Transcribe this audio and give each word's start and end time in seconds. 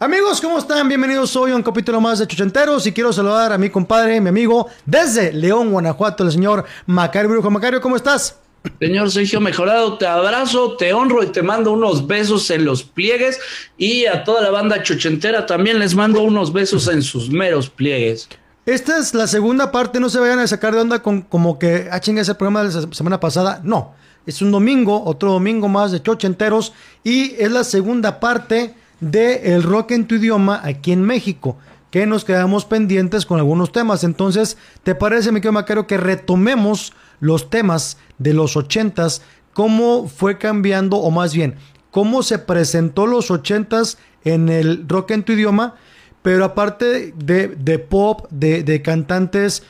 Amigos, 0.00 0.40
¿cómo 0.40 0.60
están? 0.60 0.86
Bienvenidos 0.86 1.34
hoy 1.34 1.50
a 1.50 1.56
un 1.56 1.62
capítulo 1.64 2.00
más 2.00 2.20
de 2.20 2.26
Chuchenteros 2.28 2.86
y 2.86 2.92
quiero 2.92 3.12
saludar 3.12 3.52
a 3.52 3.58
mi 3.58 3.68
compadre, 3.68 4.20
mi 4.20 4.28
amigo, 4.28 4.68
desde 4.86 5.32
León, 5.32 5.72
Guanajuato, 5.72 6.22
el 6.22 6.30
señor 6.30 6.64
Macario 6.86 7.28
Brujo. 7.28 7.50
Macario, 7.50 7.80
¿cómo 7.80 7.96
estás? 7.96 8.38
Señor 8.78 9.10
Sergio 9.10 9.40
Mejorado, 9.40 9.98
te 9.98 10.06
abrazo, 10.06 10.76
te 10.76 10.92
honro 10.92 11.24
y 11.24 11.26
te 11.26 11.42
mando 11.42 11.72
unos 11.72 12.06
besos 12.06 12.48
en 12.52 12.64
los 12.64 12.84
pliegues 12.84 13.40
y 13.76 14.06
a 14.06 14.22
toda 14.22 14.40
la 14.40 14.50
banda 14.50 14.84
chuchentera 14.84 15.46
también 15.46 15.80
les 15.80 15.96
mando 15.96 16.22
unos 16.22 16.52
besos 16.52 16.86
en 16.86 17.02
sus 17.02 17.28
meros 17.28 17.68
pliegues. 17.68 18.28
Esta 18.66 18.98
es 18.98 19.14
la 19.14 19.26
segunda 19.26 19.72
parte, 19.72 19.98
no 19.98 20.08
se 20.10 20.20
vayan 20.20 20.38
a 20.38 20.46
sacar 20.46 20.76
de 20.76 20.80
onda 20.80 21.02
con 21.02 21.22
como 21.22 21.58
que, 21.58 21.88
ah, 21.90 21.98
chinga, 21.98 22.22
ese 22.22 22.36
programa 22.36 22.62
de 22.62 22.72
la 22.72 22.94
semana 22.94 23.18
pasada. 23.18 23.60
No, 23.64 23.94
es 24.26 24.42
un 24.42 24.52
domingo, 24.52 25.02
otro 25.04 25.32
domingo 25.32 25.66
más 25.66 25.90
de 25.90 26.00
Chuchenteros 26.00 26.72
y 27.02 27.34
es 27.36 27.50
la 27.50 27.64
segunda 27.64 28.20
parte 28.20 28.76
de 29.00 29.54
El 29.54 29.62
Rock 29.62 29.92
en 29.92 30.06
tu 30.06 30.16
idioma 30.16 30.60
aquí 30.64 30.92
en 30.92 31.02
México, 31.02 31.56
que 31.90 32.06
nos 32.06 32.24
quedamos 32.24 32.64
pendientes 32.64 33.26
con 33.26 33.38
algunos 33.38 33.72
temas. 33.72 34.04
Entonces, 34.04 34.58
¿te 34.82 34.94
parece, 34.94 35.32
mi 35.32 35.40
querido 35.40 35.52
Macario, 35.52 35.86
que 35.86 35.96
retomemos 35.96 36.92
los 37.20 37.50
temas 37.50 37.98
de 38.18 38.34
los 38.34 38.56
ochentas? 38.56 39.22
¿Cómo 39.52 40.08
fue 40.08 40.38
cambiando, 40.38 40.98
o 40.98 41.10
más 41.10 41.34
bien, 41.34 41.56
cómo 41.90 42.22
se 42.22 42.38
presentó 42.38 43.06
los 43.06 43.30
ochentas 43.30 43.98
en 44.24 44.48
el 44.48 44.86
rock 44.88 45.12
en 45.12 45.22
tu 45.22 45.32
idioma? 45.32 45.76
Pero 46.22 46.44
aparte 46.44 47.14
de, 47.16 47.78
pop, 47.78 48.26
de, 48.30 48.82
cantantes, 48.82 49.62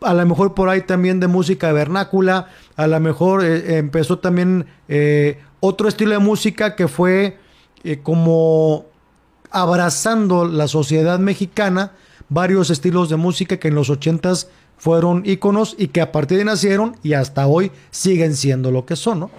a 0.00 0.14
lo 0.14 0.24
mejor 0.26 0.54
por 0.54 0.68
ahí 0.68 0.82
también 0.82 1.18
de 1.18 1.26
música 1.26 1.72
vernácula, 1.72 2.48
a 2.76 2.86
lo 2.86 3.00
mejor 3.00 3.44
eh, 3.44 3.78
empezó 3.78 4.18
también 4.18 4.66
eh, 4.88 5.40
otro 5.60 5.88
estilo 5.88 6.12
de 6.12 6.18
música 6.18 6.76
que 6.76 6.88
fue 6.88 7.38
eh, 7.84 8.00
como 8.02 8.86
abrazando 9.50 10.46
la 10.46 10.66
sociedad 10.66 11.18
mexicana 11.18 11.92
varios 12.28 12.70
estilos 12.70 13.08
de 13.08 13.16
música 13.16 13.58
que 13.58 13.68
en 13.68 13.74
los 13.74 13.90
ochentas 13.90 14.48
fueron 14.76 15.22
íconos 15.24 15.76
y 15.78 15.88
que 15.88 16.00
a 16.00 16.10
partir 16.10 16.38
de 16.38 16.44
nacieron 16.44 16.96
y 17.02 17.12
hasta 17.12 17.46
hoy 17.46 17.70
siguen 17.90 18.34
siendo 18.34 18.70
lo 18.70 18.84
que 18.86 18.96
son, 18.96 19.20
¿no? 19.20 19.30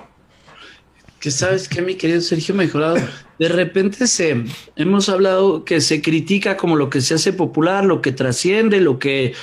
Que 1.19 1.31
sabes 1.31 1.67
que 1.67 1.81
mi 1.81 1.95
querido 1.95 2.21
Sergio 2.21 2.53
Mejorado, 2.55 2.97
de 3.39 3.49
repente 3.49 4.07
se 4.07 4.45
hemos 4.75 5.09
hablado 5.09 5.65
que 5.65 5.81
se 5.81 6.02
critica 6.02 6.55
como 6.55 6.75
lo 6.75 6.89
que 6.89 7.02
se 7.02 7.15
hace 7.15 7.33
popular, 7.33 7.83
lo 7.83 8.02
que 8.02 8.11
trasciende, 8.11 8.80
lo 8.80 8.99
que 8.99 9.33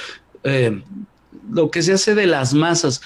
eh, 0.45 0.81
lo 1.51 1.71
que 1.71 1.83
se 1.83 1.93
hace 1.93 2.15
de 2.15 2.27
las 2.27 2.55
masas. 2.55 3.03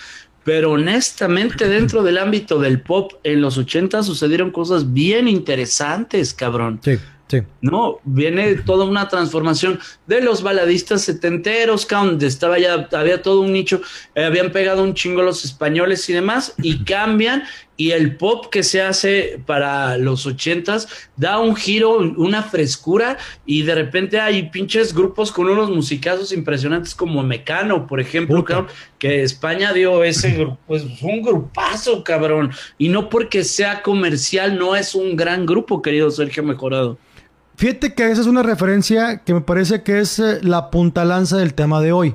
Pero 0.46 0.70
honestamente, 0.70 1.68
dentro 1.68 2.04
del 2.04 2.18
ámbito 2.18 2.60
del 2.60 2.80
pop, 2.80 3.14
en 3.24 3.40
los 3.40 3.58
80 3.58 4.04
sucedieron 4.04 4.52
cosas 4.52 4.92
bien 4.92 5.26
interesantes, 5.26 6.32
cabrón. 6.32 6.78
Sí. 6.84 6.98
Sí. 7.28 7.42
No, 7.60 7.98
viene 8.04 8.54
toda 8.54 8.84
una 8.84 9.08
transformación 9.08 9.80
de 10.06 10.20
los 10.20 10.44
baladistas 10.44 11.02
setenteros, 11.02 11.88
donde 11.88 12.28
estaba 12.28 12.56
ya, 12.60 12.88
había 12.92 13.20
todo 13.20 13.40
un 13.40 13.52
nicho, 13.52 13.80
eh, 14.14 14.24
habían 14.24 14.52
pegado 14.52 14.84
un 14.84 14.94
chingo 14.94 15.22
los 15.22 15.44
españoles 15.44 16.08
y 16.08 16.12
demás, 16.12 16.54
y 16.62 16.84
cambian, 16.84 17.42
y 17.76 17.90
el 17.90 18.16
pop 18.16 18.46
que 18.50 18.62
se 18.62 18.82
hace 18.82 19.40
para 19.44 19.98
los 19.98 20.26
ochentas 20.26 20.88
da 21.16 21.38
un 21.38 21.54
giro, 21.54 21.98
una 21.98 22.42
frescura, 22.42 23.18
y 23.44 23.62
de 23.62 23.74
repente 23.74 24.20
hay 24.20 24.50
pinches 24.50 24.94
grupos 24.94 25.30
con 25.30 25.48
unos 25.48 25.70
musicazos 25.70 26.32
impresionantes 26.32 26.94
como 26.94 27.22
Mecano, 27.22 27.86
por 27.86 28.00
ejemplo, 28.00 28.44
que 28.98 29.22
España 29.22 29.72
dio 29.72 30.04
ese 30.04 30.32
grupo, 30.32 30.58
pues 30.66 30.84
un 31.02 31.22
grupazo, 31.22 32.02
cabrón, 32.02 32.52
y 32.78 32.88
no 32.88 33.08
porque 33.08 33.44
sea 33.44 33.82
comercial, 33.82 34.58
no 34.58 34.76
es 34.76 34.94
un 34.94 35.16
gran 35.16 35.46
grupo, 35.46 35.82
querido 35.82 36.10
Sergio 36.10 36.42
Mejorado. 36.42 36.98
Fíjate 37.56 37.94
que 37.94 38.10
esa 38.10 38.20
es 38.20 38.26
una 38.26 38.42
referencia 38.42 39.22
que 39.24 39.32
me 39.32 39.40
parece 39.40 39.82
que 39.82 40.00
es 40.00 40.18
eh, 40.18 40.40
la 40.42 40.70
puntalanza 40.70 41.38
del 41.38 41.54
tema 41.54 41.80
de 41.80 41.92
hoy. 41.92 42.14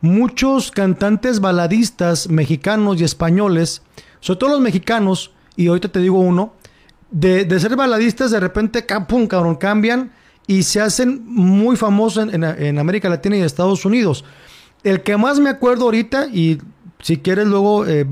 Muchos 0.00 0.70
cantantes 0.70 1.40
baladistas 1.40 2.30
mexicanos 2.30 2.98
y 2.98 3.04
españoles, 3.04 3.82
sobre 4.20 4.38
todo 4.38 4.50
los 4.50 4.60
mexicanos, 4.60 5.32
y 5.56 5.66
ahorita 5.66 5.88
te 5.88 6.00
digo 6.00 6.18
uno, 6.20 6.54
de, 7.10 7.60
ser 7.60 7.76
baladistas 7.76 8.30
de 8.30 8.40
repente, 8.40 8.84
pum, 9.08 9.26
cabrón, 9.26 9.56
cambian 9.56 10.12
y 10.46 10.62
se 10.62 10.80
hacen 10.80 11.22
muy 11.26 11.76
famosos 11.76 12.28
en, 12.32 12.78
América 12.78 13.08
Latina 13.08 13.36
y 13.36 13.40
Estados 13.40 13.84
Unidos. 13.84 14.24
El 14.82 15.02
que 15.02 15.16
más 15.16 15.38
me 15.40 15.50
acuerdo 15.50 15.84
ahorita, 15.84 16.26
y 16.26 16.58
si 17.02 17.18
quieres 17.18 17.46
luego 17.46 17.86
eh, 17.86 18.06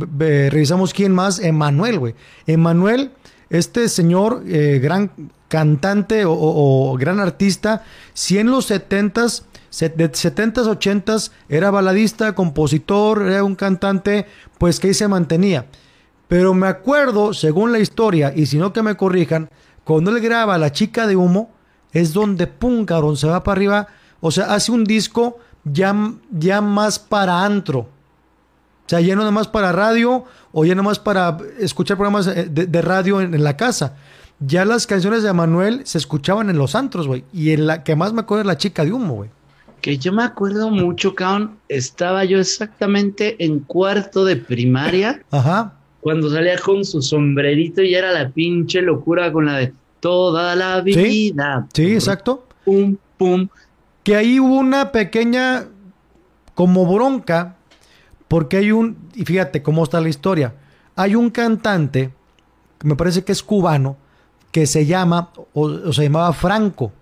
revisamos 0.51 0.93
quién 0.93 1.15
más, 1.15 1.39
Emanuel, 1.39 1.99
güey. 1.99 2.15
Emanuel, 2.47 3.13
este 3.51 3.89
señor, 3.89 4.43
eh, 4.47 4.79
gran 4.83 5.11
cantante 5.49 6.25
o, 6.27 6.97
gran 6.99 7.21
artista, 7.21 7.83
si 8.13 8.39
en 8.39 8.51
los 8.51 8.71
70s, 8.71 9.45
de 9.81 10.13
70s, 10.13 10.79
80s, 10.79 11.31
era 11.49 11.71
baladista, 11.71 12.35
compositor, 12.35 13.23
era 13.23 13.45
un 13.45 13.55
cantante, 13.55 14.27
pues 14.59 14.79
que 14.79 14.89
ahí 14.89 14.95
se 14.95 15.09
mantenía. 15.09 15.67
Pero 16.29 16.55
me 16.55 16.69
acuerdo, 16.69 17.33
según 17.33 17.73
la 17.73 17.79
historia, 17.79 18.33
y 18.37 18.47
si 18.47 18.59
no 18.59 18.73
que 18.73 18.83
me 18.83 18.97
corrijan, 18.97 19.49
cuando 19.85 20.11
él 20.11 20.21
graba 20.21 20.59
La 20.59 20.71
chica 20.71 21.07
de 21.07 21.17
humo, 21.17 21.51
es 21.93 22.13
donde 22.13 22.47
pum, 22.47 22.85
cabrón, 22.85 23.17
se 23.17 23.27
va 23.27 23.43
para 23.43 23.57
arriba. 23.57 23.87
O 24.21 24.31
sea, 24.31 24.53
hace 24.53 24.71
un 24.71 24.85
disco 24.85 25.39
ya, 25.65 25.95
ya 26.31 26.61
más 26.61 26.99
para 26.99 27.45
antro. 27.45 27.81
O 27.81 28.89
sea, 28.89 29.01
ya 29.01 29.15
no 29.15 29.21
nada 29.21 29.31
más 29.31 29.49
para 29.49 29.73
radio 29.73 30.25
o 30.53 30.65
ya 30.65 30.75
nada 30.75 30.83
más 30.83 30.99
para 30.99 31.39
escuchar 31.59 31.97
programas 31.97 32.27
eh, 32.27 32.49
de, 32.51 32.83
radio 32.83 33.21
en, 33.21 33.43
la 33.43 33.57
casa 33.57 33.97
ya 34.41 34.65
las 34.65 34.87
canciones 34.87 35.23
de 35.23 35.33
Manuel 35.33 35.83
se 35.85 35.99
escuchaban 35.99 36.49
en 36.49 36.59
los 36.59 36.75
antros, 36.75 37.07
güey. 37.07 37.25
Y 37.33 37.51
en 37.51 37.67
la 37.67 37.83
que 37.83 37.97
más 37.97 38.13
me 38.13 38.21
acuerdo 38.21 38.43
es 38.43 38.47
la 38.47 38.57
chica 38.57 38.85
de 38.85 38.93
humo, 38.93 39.15
güey. 39.15 39.31
Que 39.81 39.99
yo 39.99 40.13
me 40.13 40.23
acuerdo 40.23 40.71
mucho, 40.71 41.15
cabrón. 41.15 41.57
Estaba 41.69 42.25
yo 42.25 42.39
exactamente 42.39 43.45
en 43.45 43.61
cuarto 43.61 44.25
de 44.25 44.37
primaria. 44.37 45.23
Ajá. 45.31 45.78
Cuando 46.01 46.31
salía 46.31 46.59
con 46.59 46.85
su 46.85 47.03
sombrerito 47.03 47.83
y 47.83 47.95
era 47.95 48.13
la 48.13 48.31
pinche 48.31 48.81
locura 48.83 49.33
con 49.33 49.47
la 49.47 49.57
de 49.59 49.73
toda 50.01 50.55
la 50.55 50.81
vida. 50.81 51.67
Sí, 51.73 51.87
sí 51.87 51.95
exacto. 51.95 52.47
Pum, 52.65 52.97
pum. 53.17 53.49
Que 54.05 54.17
ahí 54.17 54.41
hubo 54.41 54.57
una 54.57 54.93
pequeña 54.93 55.67
como 56.55 56.93
bronca, 56.93 57.57
porque 58.27 58.57
hay 58.57 58.73
un, 58.73 58.97
y 59.15 59.25
fíjate 59.25 59.63
cómo 59.63 59.85
está 59.85 60.01
la 60.01 60.09
historia. 60.09 60.55
Hay 60.97 61.15
un 61.15 61.31
cantante, 61.31 62.13
que 62.79 62.89
me 62.89 62.97
parece 62.97 63.23
que 63.23 63.33
es 63.33 63.43
cubano, 63.43 63.97
que 64.51 64.67
se 64.67 64.87
llama, 64.87 65.31
o, 65.53 65.93
se 65.93 66.05
llamaba 66.05 66.33
Franco, 66.33 66.93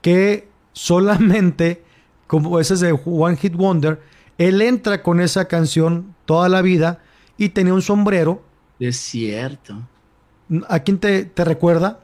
que 0.00 0.48
solamente, 0.72 1.84
como 2.26 2.58
ese 2.58 2.74
es 2.74 2.80
de 2.80 2.98
One 3.04 3.36
Hit 3.36 3.54
Wonder, 3.54 4.00
él 4.38 4.60
entra 4.60 5.02
con 5.02 5.20
esa 5.20 5.46
canción 5.46 6.14
toda 6.24 6.48
la 6.48 6.62
vida 6.62 7.00
y 7.36 7.50
tenía 7.50 7.74
un 7.74 7.82
sombrero. 7.82 8.42
Es 8.78 8.96
cierto. 8.98 9.76
¿A 10.68 10.80
quién 10.80 10.98
te, 10.98 11.30
recuerda? 11.36 12.00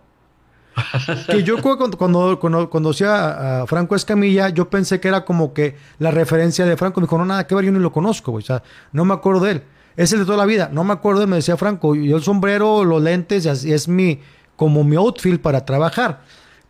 que 1.29 1.43
yo 1.43 1.61
cuando, 1.61 1.99
cuando, 1.99 2.39
cuando 2.39 2.71
conocí 2.71 3.05
a, 3.05 3.65
Franco 3.67 3.95
Escamilla, 3.95 4.49
yo 4.49 4.71
pensé 4.71 5.01
que 5.01 5.09
era 5.09 5.25
como 5.25 5.53
que 5.53 5.77
la 5.99 6.11
referencia 6.11 6.65
de 6.65 6.77
Franco. 6.77 7.01
Me 7.01 7.07
dijo, 7.07 7.19
no, 7.19 7.27
nada 7.27 7.47
que 7.47 7.55
ver, 7.55 7.65
yo 7.65 7.73
ni 7.73 7.79
lo 7.79 7.93
conozco, 7.93 8.33
O 8.33 8.41
sea, 8.41 8.63
no 8.93 9.05
me 9.05 9.15
acuerdo 9.15 9.41
de 9.41 9.51
él. 9.53 9.63
Es 9.97 10.13
el 10.13 10.21
de 10.21 10.25
toda 10.25 10.39
la 10.39 10.47
vida. 10.47 10.71
No 10.73 10.85
me 10.85 10.93
acuerdo, 10.93 11.27
me 11.27 11.37
decía 11.37 11.57
Franco. 11.57 11.95
Yo 11.95 12.17
el 12.17 12.23
sombrero, 12.23 12.85
los 12.85 13.03
lentes, 13.03 13.65
y 13.65 13.73
es 13.73 13.89
mi, 13.89 14.21
como 14.57 14.85
mi 14.85 14.97
outfit 14.97 15.41
para 15.41 15.65
trabajar. 15.65 16.23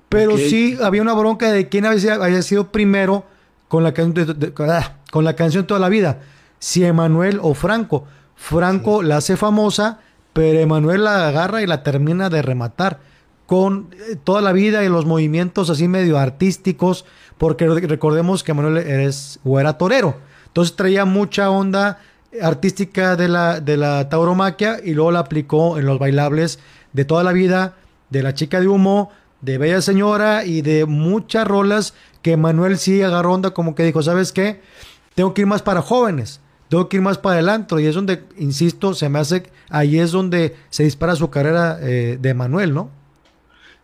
Pero 0.09 0.37
sí 0.37 0.77
había 0.83 1.03
una 1.03 1.13
bronca 1.13 1.53
de 1.53 1.69
quién 1.69 1.87
había, 1.87 2.15
había 2.15 2.43
sido 2.43 2.73
primero 2.73 3.25
con 3.69 3.85
la, 3.85 3.95
ah, 4.69 4.97
con 5.13 5.25
la 5.25 5.37
canción 5.37 5.67
toda 5.67 5.79
la 5.79 5.89
vida. 5.89 6.21
Si 6.59 6.85
Emanuel 6.85 7.39
o 7.41 7.55
Franco. 7.55 8.07
Franco 8.41 9.03
la 9.03 9.19
hace 9.19 9.37
famosa, 9.37 10.01
pero 10.33 10.59
Emanuel 10.59 11.05
la 11.05 11.29
agarra 11.29 11.63
y 11.63 11.67
la 11.67 11.83
termina 11.83 12.31
de 12.31 12.41
rematar 12.41 12.99
con 13.45 13.91
eh, 13.93 14.17
toda 14.17 14.41
la 14.41 14.53
vida 14.53 14.83
y 14.83 14.89
los 14.89 15.05
movimientos 15.05 15.69
así 15.69 15.89
medio 15.89 16.19
artísticos, 16.19 17.05
porque 17.37 17.69
recordemos 17.69 18.43
que 18.43 18.53
Emanuel 18.53 18.79
eres, 18.79 19.41
o 19.45 19.61
era 19.61 19.75
torero. 19.77 20.17
Entonces 20.47 20.75
traía 20.75 21.05
mucha 21.05 21.51
onda 21.51 22.01
artística 22.43 23.15
de 23.15 23.29
la, 23.29 23.61
de 23.61 23.77
la 23.77 24.09
tauromaquia 24.09 24.81
y 24.83 24.95
luego 24.95 25.13
la 25.13 25.21
aplicó 25.21 25.79
en 25.79 25.85
los 25.85 25.99
bailables 25.99 26.61
de 26.95 27.05
toda 27.05 27.23
la 27.23 27.33
vida, 27.33 27.75
de 28.09 28.23
la 28.23 28.35
chica 28.35 28.59
de 28.59 28.69
humo, 28.69 29.11
de 29.43 29.59
Bella 29.59 29.83
Señora 29.83 30.47
y 30.47 30.63
de 30.63 30.87
muchas 30.87 31.47
rolas 31.47 31.93
que 32.23 32.39
Manuel 32.39 32.79
sí 32.79 33.03
agarró 33.03 33.35
onda 33.35 33.51
como 33.51 33.75
que 33.75 33.85
dijo, 33.85 34.03
¿sabes 34.03 34.33
qué? 34.33 34.63
Tengo 35.15 35.35
que 35.35 35.43
ir 35.43 35.47
más 35.47 35.61
para 35.61 35.83
jóvenes, 35.83 36.41
tengo 36.71 36.89
que 36.89 36.99
ir 36.99 37.03
más 37.03 37.19
para 37.19 37.35
adelante 37.35 37.75
y 37.83 37.87
es 37.87 37.97
donde, 37.97 38.23
insisto, 38.39 38.95
se 38.95 39.09
me 39.09 39.19
hace, 39.19 39.51
ahí 39.69 39.99
es 39.99 40.13
donde 40.13 40.55
se 40.71 40.85
dispara 40.85 41.17
su 41.17 41.29
carrera 41.29 41.79
eh, 41.83 42.17
de 42.19 42.33
Manuel, 42.33 42.73
¿no? 42.73 42.91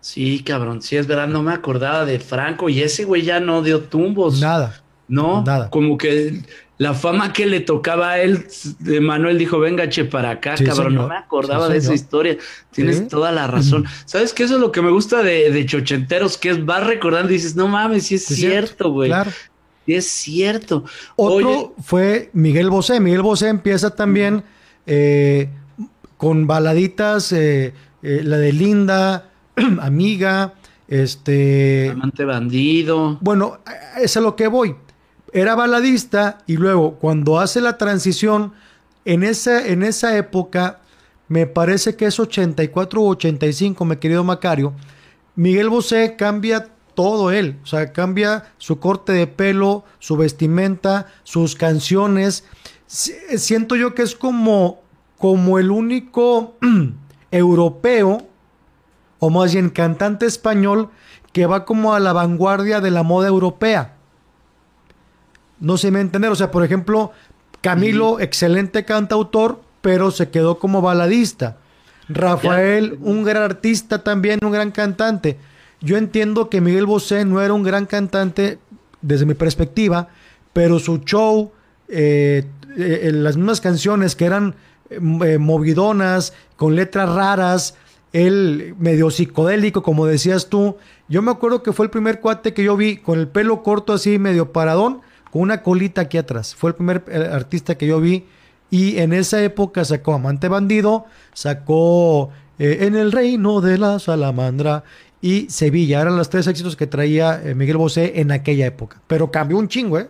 Sí, 0.00 0.44
cabrón, 0.44 0.81
sí 0.83 0.97
es 0.97 1.09
verdad, 1.09 1.27
no 1.27 1.43
me 1.43 1.53
acordaba 1.53 2.05
de 2.05 2.21
Franco 2.21 2.69
y 2.69 2.81
ese 2.81 3.05
güey 3.05 3.23
ya 3.23 3.41
no 3.41 3.62
dio 3.62 3.81
tumbos. 3.81 4.41
Nada. 4.41 4.83
No, 5.09 5.43
Nada. 5.44 5.69
como 5.71 5.99
que 5.99 6.43
la 6.79 6.94
fama 6.94 7.33
que 7.33 7.47
le 7.47 7.59
tocaba 7.59 8.12
a 8.12 8.21
él, 8.21 8.47
de 8.79 9.00
Manuel 9.00 9.37
dijo, 9.37 9.59
venga, 9.59 9.89
che, 9.89 10.05
para 10.05 10.31
acá, 10.31 10.55
cabrón. 10.55 10.94
No 10.94 11.09
me 11.09 11.17
acordaba 11.17 11.69
de 11.69 11.79
esa 11.79 11.94
historia. 11.94 12.37
Tienes 12.71 13.09
toda 13.09 13.32
la 13.32 13.49
razón. 13.49 13.85
¿Sabes 14.05 14.32
qué? 14.32 14.44
Eso 14.44 14.56
es 14.56 14.61
lo 14.61 14.71
que 14.71 14.82
me 14.82 14.91
gusta 14.91 15.23
de, 15.23 15.50
de 15.50 15.67
Chochenteros, 15.67 16.39
que 16.39 16.50
es, 16.50 16.65
vas 16.65 16.87
recordando 16.87 17.31
y 17.31 17.35
dices, 17.35 17.56
no 17.56 17.67
mames, 17.67 18.06
sí 18.06 18.17
es, 18.17 18.27
cierto, 18.27 18.91
güey. 18.91 19.09
Claro. 19.09 19.31
Es 19.87 20.09
cierto. 20.09 20.85
Otro 21.17 21.75
fue 21.83 22.31
Miguel 22.33 22.71
Bosé. 22.71 23.00
Miguel 23.00 23.23
Bosé 23.23 23.49
empieza 23.49 23.91
también 23.91 24.44
eh, 24.87 25.49
con 26.17 26.47
baladitas, 26.47 27.33
eh, 27.33 27.75
eh, 28.03 28.21
la 28.25 28.38
de 28.38 28.53
Linda, 28.53 29.31
Amiga, 29.81 30.55
este... 30.88 31.91
Amante 31.91 32.25
bandido. 32.25 33.19
Bueno, 33.21 33.59
es 34.00 34.17
a 34.17 34.21
lo 34.21 34.37
que 34.37 34.49
voy 34.49 34.75
era 35.33 35.55
baladista 35.55 36.39
y 36.47 36.56
luego 36.56 36.94
cuando 36.94 37.39
hace 37.39 37.61
la 37.61 37.77
transición 37.77 38.53
en 39.05 39.23
esa, 39.23 39.67
en 39.67 39.82
esa 39.82 40.17
época, 40.17 40.81
me 41.29 41.47
parece 41.47 41.94
que 41.94 42.06
es 42.06 42.19
84 42.19 43.00
u 43.00 43.09
85, 43.09 43.85
mi 43.85 43.97
querido 43.97 44.25
Macario, 44.25 44.73
Miguel 45.35 45.69
Bosé 45.69 46.17
cambia 46.17 46.69
todo 46.96 47.31
él, 47.31 47.60
o 47.62 47.66
sea, 47.66 47.93
cambia 47.93 48.46
su 48.58 48.81
corte 48.81 49.12
de 49.12 49.28
pelo, 49.28 49.84
su 50.00 50.16
vestimenta, 50.16 51.06
sus 51.22 51.54
canciones. 51.54 52.44
Siento 52.87 53.76
yo 53.76 53.94
que 53.94 54.02
es 54.02 54.16
como, 54.16 54.81
como 55.19 55.60
el 55.60 55.70
único 55.70 56.56
europeo, 57.31 58.26
o 59.19 59.31
más 59.31 59.52
bien 59.52 59.70
cantante 59.70 60.26
español, 60.26 60.90
que 61.32 61.46
va 61.46 61.66
como 61.66 61.94
a 61.94 62.00
la 62.00 62.14
vanguardia 62.14 62.81
de 62.81 62.90
la 62.90 63.02
moda 63.02 63.28
europea. 63.28 63.94
No 65.60 65.76
sé 65.76 65.90
me 65.90 66.00
entender. 66.00 66.31
O 66.31 66.37
sea, 66.37 66.50
por 66.50 66.64
ejemplo, 66.64 67.12
Camilo, 67.60 68.20
excelente 68.20 68.87
cantautor, 68.87 69.60
pero 69.82 70.10
se 70.10 70.31
quedó 70.31 70.58
como 70.58 70.81
baladista. 70.81 71.58
Rafael, 72.08 72.98
un 73.02 73.22
gran 73.22 73.43
artista 73.43 74.02
también, 74.02 74.38
un 74.43 74.52
gran 74.52 74.70
cantante. 74.70 75.38
Yo 75.87 75.97
entiendo 75.97 76.50
que 76.50 76.61
Miguel 76.61 76.85
Bosé 76.85 77.25
no 77.25 77.41
era 77.41 77.55
un 77.55 77.62
gran 77.62 77.87
cantante 77.87 78.59
desde 79.03 79.25
mi 79.25 79.35
perspectiva, 79.35 80.09
pero 80.53 80.81
su 80.81 80.99
show, 80.99 81.53
eh, 81.88 82.44
eh, 82.77 83.11
las 83.15 83.37
mismas 83.37 83.61
canciones 83.61 84.17
que 84.17 84.25
eran 84.25 84.56
eh, 84.91 85.38
movidonas, 85.38 86.33
con 86.56 86.75
letras 86.75 87.09
raras, 87.09 87.77
él 88.12 88.75
medio 88.81 89.11
psicodélico, 89.11 89.83
como 89.85 90.06
decías 90.06 90.49
tú. 90.49 90.77
Yo 91.09 91.23
me 91.23 91.31
acuerdo 91.31 91.62
que 91.62 91.73
fue 91.73 91.87
el 91.87 91.91
primer 91.91 92.21
cuate 92.21 92.53
que 92.53 92.65
yo 92.65 92.77
vi 92.77 92.97
con 92.97 93.21
el 93.21 93.29
pelo 93.29 93.62
corto 93.62 93.93
así, 93.93 94.19
medio 94.19 94.53
paradón, 94.53 95.03
una 95.32 95.62
colita 95.62 96.03
aquí 96.03 96.19
atrás. 96.19 96.55
Fue 96.55 96.71
el 96.71 96.77
primer 96.77 97.05
eh, 97.09 97.29
artista 97.31 97.77
que 97.77 97.87
yo 97.87 98.00
vi 98.00 98.25
y 98.71 98.99
en 98.99 99.12
esa 99.12 99.43
época 99.43 99.85
sacó 99.85 100.15
Amante 100.15 100.49
Bandido, 100.49 101.06
sacó 101.32 102.31
eh, 102.59 102.79
En 102.81 102.97
el 102.97 103.12
Reino 103.12 103.61
de 103.61 103.79
la 103.79 103.99
Salamandra 103.99 104.85
y 105.21 105.49
Sevilla. 105.51 106.01
Eran 106.01 106.17
los 106.17 106.31
tres 106.31 106.47
éxitos 106.47 106.77
que 106.77 106.87
traía 106.87 107.41
eh, 107.43 107.55
Miguel 107.55 107.77
Bosé 107.77 108.21
en 108.21 108.31
aquella 108.33 108.67
época. 108.67 109.01
Pero 109.07 109.31
cambió 109.31 109.59
un 109.59 109.69
chingo, 109.69 109.99
¿eh? 109.99 110.09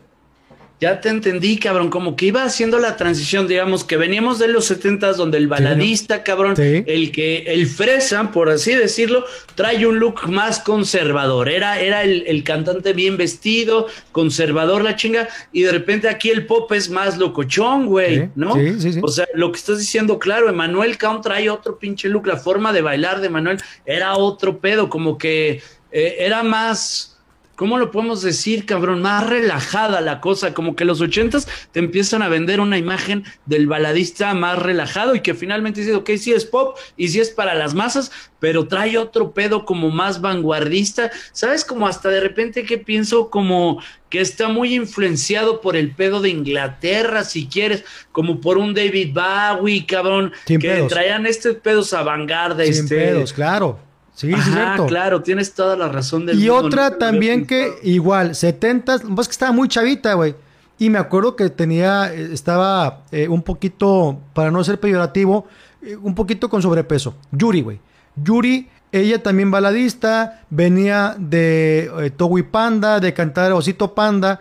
Ya 0.79 1.01
te 1.01 1.09
entendí, 1.09 1.59
cabrón, 1.59 1.89
como 1.89 2.17
que 2.17 2.27
iba 2.27 2.45
haciendo 2.45 2.79
la 2.79 2.99
transición, 2.99 3.49
digamos, 3.49 3.83
que 3.83 3.97
veníamos 3.97 4.39
de 4.39 4.49
los 4.49 4.67
setentas 4.67 5.17
donde 5.17 5.39
el 5.39 5.49
baladista, 5.49 6.23
cabrón, 6.23 6.55
el 6.59 7.13
que, 7.13 7.45
el 7.47 7.67
fresa, 7.67 8.31
por 8.31 8.51
así 8.51 8.75
decirlo, 8.75 9.25
trae 9.55 9.87
un 9.87 9.99
look 9.99 10.29
más 10.29 10.61
conservador. 10.61 11.49
Era, 11.49 11.81
era 11.81 12.03
el, 12.03 12.45
cantante 12.45 12.93
bien 12.93 13.17
vestido, 13.17 13.87
conservador 14.13 14.85
la 14.85 14.97
chinga, 14.97 15.29
y 15.51 15.63
de 15.63 15.73
repente 15.73 16.11
aquí 16.11 16.29
el 16.29 16.45
pop 16.45 16.71
es 16.73 16.91
más 16.91 17.17
locochón, 17.17 17.87
güey, 17.87 18.29
¿no? 18.35 18.55
O 19.03 19.09
sea, 19.09 19.27
lo 19.33 19.53
que 19.53 19.59
estás 19.59 19.79
diciendo, 19.79 20.19
claro, 20.19 20.51
Emanuel 20.51 20.99
Count 20.99 21.23
trae 21.23 21.49
otro 21.49 21.79
pinche 21.79 22.11
look, 22.11 22.27
la 22.27 22.37
forma 22.37 22.75
de 22.75 22.83
bailar 22.83 23.23
de 23.23 23.29
Emanuel 23.29 23.59
era 23.87 24.15
otro 24.19 24.59
pedo, 24.59 24.91
como 24.91 25.17
que 25.17 25.63
eh, 25.91 26.17
era 26.19 26.43
más 26.43 27.16
¿cómo 27.57 27.79
lo 27.79 27.91
podemos 27.91 28.23
decir, 28.23 28.67
cabrón? 28.67 29.03
Más 29.03 29.27
relajada 29.27 30.01
la 30.01 30.21
cosa, 30.21 30.55
como 30.55 30.77
que 30.77 30.85
los 30.85 31.01
ochentas 31.01 31.49
te 31.73 31.81
empiezan 31.81 32.23
a 32.23 32.29
vender 32.29 32.61
una 32.61 32.79
imagen 32.79 33.25
del 33.47 33.67
baladista 33.67 34.33
más 34.35 34.59
relajado 34.59 35.15
y 35.15 35.21
que 35.21 35.35
finalmente 35.35 35.81
dice, 35.81 35.95
ok, 35.95 36.11
sí 36.19 36.33
es 36.33 36.45
pop 36.45 36.77
y 36.97 37.09
sí 37.09 37.21
es 37.21 37.31
para 37.31 37.55
las 37.55 37.75
masas, 37.75 38.13
pero 38.39 38.69
trae 38.69 38.99
otro 38.99 39.33
pedo 39.33 39.65
como 39.65 39.91
más 39.91 40.21
vanguardista, 40.21 41.11
¿sabes? 41.33 41.65
Como 41.65 41.89
hasta 41.89 42.11
de 42.11 42.21
repente 42.21 42.65
que 42.65 42.79
pienso 42.79 43.31
como 43.31 43.83
que 44.11 44.21
está 44.21 44.49
muy 44.49 44.75
influenciado 44.75 45.61
por 45.61 45.77
el 45.77 45.91
pedo 45.91 46.21
de 46.21 46.29
Inglaterra, 46.29 47.25
si 47.25 47.47
quieres, 47.47 47.85
como 48.13 48.41
por 48.41 48.59
un 48.59 48.75
David 48.75 49.15
Bowie, 49.15 49.87
cabrón, 49.87 50.33
que 50.47 50.87
traían 50.89 51.27
estos 51.27 51.57
pedos 51.57 51.93
a 51.93 52.03
vanguardia. 52.03 52.67
Sin 52.67 52.85
este, 52.85 52.97
pedos, 52.97 53.33
claro. 53.33 53.86
Sí, 54.17 54.33
sí, 54.33 54.51
cierto. 54.51 54.87
claro, 54.87 55.23
tienes 55.23 55.53
toda 55.53 55.77
la 55.77 55.89
razón 55.89 56.25
del 56.25 56.43
Y 56.43 56.49
otra 56.49 56.97
también 56.97 57.47
que 57.47 57.75
igual, 57.83 58.35
70, 58.35 59.01
pues 59.15 59.29
que 59.29 59.33
estaba 59.33 59.53
muy 59.53 59.69
chavita, 59.69 60.15
güey. 60.15 60.35
Y 60.79 60.89
me 60.89 60.99
acuerdo 60.99 61.37
que 61.37 61.51
tenía, 61.51 62.11
eh, 62.11 62.31
estaba 62.33 63.03
eh, 63.13 63.29
un 63.29 63.43
poquito, 63.43 64.19
para 64.33 64.51
no 64.51 64.65
ser 64.65 64.81
peyorativo, 64.81 65.47
eh, 65.83 65.97
un 65.97 66.15
poquito 66.15 66.49
con 66.49 66.63
sobrepeso. 66.63 67.15
Yuri, 67.31 67.61
güey. 67.61 67.81
Yuri, 68.17 68.71
ella 68.91 69.23
también 69.23 69.51
baladista, 69.51 70.45
venía 70.49 71.15
de 71.19 71.91
eh, 71.99 72.43
Panda, 72.51 73.01
de 73.01 73.13
cantar 73.13 73.53
Osito 73.53 73.95
Panda, 73.95 74.41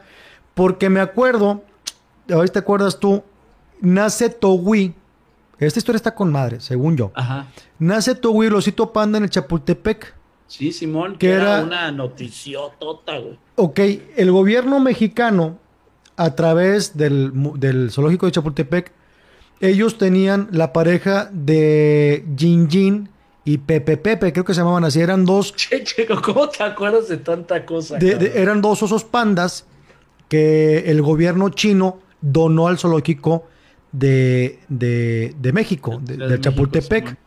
porque 0.53 0.89
me 0.89 1.01
acuerdo, 1.01 1.65
a 2.31 2.37
ver 2.37 2.49
te 2.49 2.59
acuerdas 2.59 2.97
tú, 2.97 3.23
nace 3.81 4.29
Togui 4.29 4.95
esta 5.59 5.79
historia 5.79 5.97
está 5.97 6.15
con 6.15 6.31
madre, 6.31 6.59
según 6.59 6.97
yo. 6.97 7.11
Ajá. 7.15 7.47
Nace 7.79 8.15
Togui 8.15 8.47
Osito 8.47 8.91
Panda 8.91 9.17
en 9.17 9.25
el 9.25 9.29
Chapultepec. 9.29 10.15
Sí, 10.47 10.71
Simón, 10.71 11.17
que, 11.17 11.31
era, 11.31 11.63
una 11.63 11.91
noticiotota, 11.91 13.17
güey. 13.17 13.39
Ok, 13.55 13.79
el 14.15 14.31
gobierno 14.31 14.79
mexicano, 14.79 15.57
a 16.17 16.35
través 16.35 16.95
del, 16.95 17.31
zoológico 17.91 18.25
de 18.25 18.31
Chapultepec, 18.31 18.91
ellos 19.59 19.97
tenían 19.97 20.49
la 20.51 20.71
pareja 20.71 21.29
de 21.31 22.25
Jin 22.37 22.69
Jin 22.69 23.09
y 23.43 23.57
Pepe 23.59 23.97
Pepe, 23.97 24.33
creo 24.33 24.45
que 24.45 24.53
se 24.53 24.61
llamaban 24.61 24.83
así, 24.83 24.99
eran 24.99 25.25
dos. 25.25 25.53
Che, 25.55 25.83
che, 25.83 26.05
¿cómo 26.05 26.49
te 26.49 26.63
acuerdas 26.63 27.07
de 27.07 27.17
tanta 27.17 27.65
cosa? 27.65 27.97
eran 27.97 28.61
dos 28.61 28.83
osos 28.83 29.03
pandas 29.03 29.65
que 30.27 30.89
el 30.91 31.01
gobierno 31.01 31.49
chino 31.49 31.99
donó 32.21 32.67
al 32.67 32.77
zoológico 32.77 33.47
de, 33.97 34.59
de, 34.67 35.53
México, 35.53 35.99
de, 36.01 36.39
Chapultepec. 36.39 37.17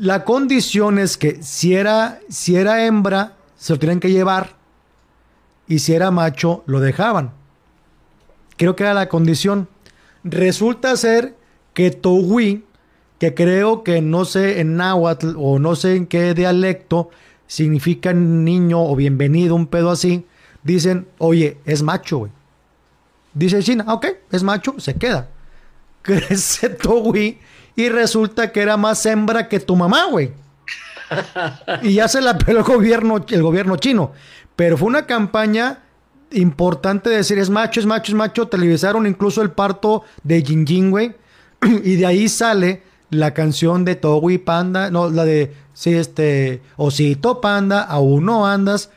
la 0.00 0.24
condición 0.24 0.98
es 0.98 1.16
que 1.16 1.42
si 1.42 1.74
era, 1.74 2.20
si 2.28 2.56
era 2.56 2.84
hembra, 2.86 3.36
se 3.56 3.72
lo 3.72 3.78
tenían 3.78 4.00
que 4.00 4.10
llevar. 4.10 4.56
Y 5.66 5.78
si 5.78 5.94
era 5.94 6.10
macho, 6.10 6.62
lo 6.66 6.80
dejaban. 6.80 7.32
Creo 8.56 8.76
que 8.76 8.82
era 8.82 8.94
la 8.94 9.08
condición. 9.08 9.68
Resulta 10.24 10.96
ser 10.96 11.36
que 11.72 11.90
Togui, 11.90 12.64
que 13.18 13.34
creo 13.34 13.82
que 13.82 14.02
no 14.02 14.24
sé 14.24 14.60
en 14.60 14.76
náhuatl 14.76 15.34
o 15.38 15.58
no 15.58 15.76
sé 15.76 15.96
en 15.96 16.06
qué 16.06 16.34
dialecto 16.34 17.10
significa 17.46 18.12
niño 18.12 18.82
o 18.82 18.96
bienvenido, 18.96 19.54
un 19.54 19.66
pedo 19.66 19.90
así, 19.90 20.26
dicen, 20.62 21.06
oye, 21.18 21.58
es 21.64 21.82
macho, 21.82 22.18
güey. 22.18 22.32
Dice 23.32 23.62
China, 23.62 23.84
ok, 23.88 24.06
es 24.30 24.42
macho, 24.42 24.78
se 24.78 24.94
queda 24.94 25.28
crece 26.04 26.68
Togui 26.82 27.38
y 27.74 27.88
resulta 27.88 28.52
que 28.52 28.60
era 28.60 28.76
más 28.76 29.04
hembra 29.06 29.48
que 29.48 29.58
tu 29.58 29.74
mamá, 29.74 30.04
güey. 30.10 30.30
y 31.82 31.94
ya 31.94 32.06
se 32.06 32.20
la 32.20 32.38
peló 32.38 32.60
el 32.60 32.64
gobierno, 32.64 33.24
el 33.28 33.42
gobierno 33.42 33.76
chino. 33.76 34.12
Pero 34.54 34.76
fue 34.76 34.86
una 34.86 35.06
campaña 35.06 35.80
importante 36.30 37.10
de 37.10 37.16
decir 37.16 37.38
es 37.38 37.50
macho, 37.50 37.80
es 37.80 37.86
macho, 37.86 38.12
es 38.12 38.16
macho. 38.16 38.46
Televisaron 38.46 39.06
incluso 39.06 39.42
el 39.42 39.50
parto 39.50 40.04
de 40.22 40.42
Jin 40.42 40.66
Jin, 40.66 40.90
güey. 40.92 41.16
y 41.84 41.96
de 41.96 42.06
ahí 42.06 42.28
sale 42.28 42.82
la 43.10 43.34
canción 43.34 43.84
de 43.84 43.96
Togui 43.96 44.38
Panda, 44.38 44.90
no, 44.90 45.08
la 45.08 45.24
de, 45.24 45.52
sí, 45.72 45.94
este, 45.94 46.62
Osito 46.76 47.40
Panda, 47.40 47.82
aún 47.82 48.26
no 48.26 48.46
andas. 48.46 48.90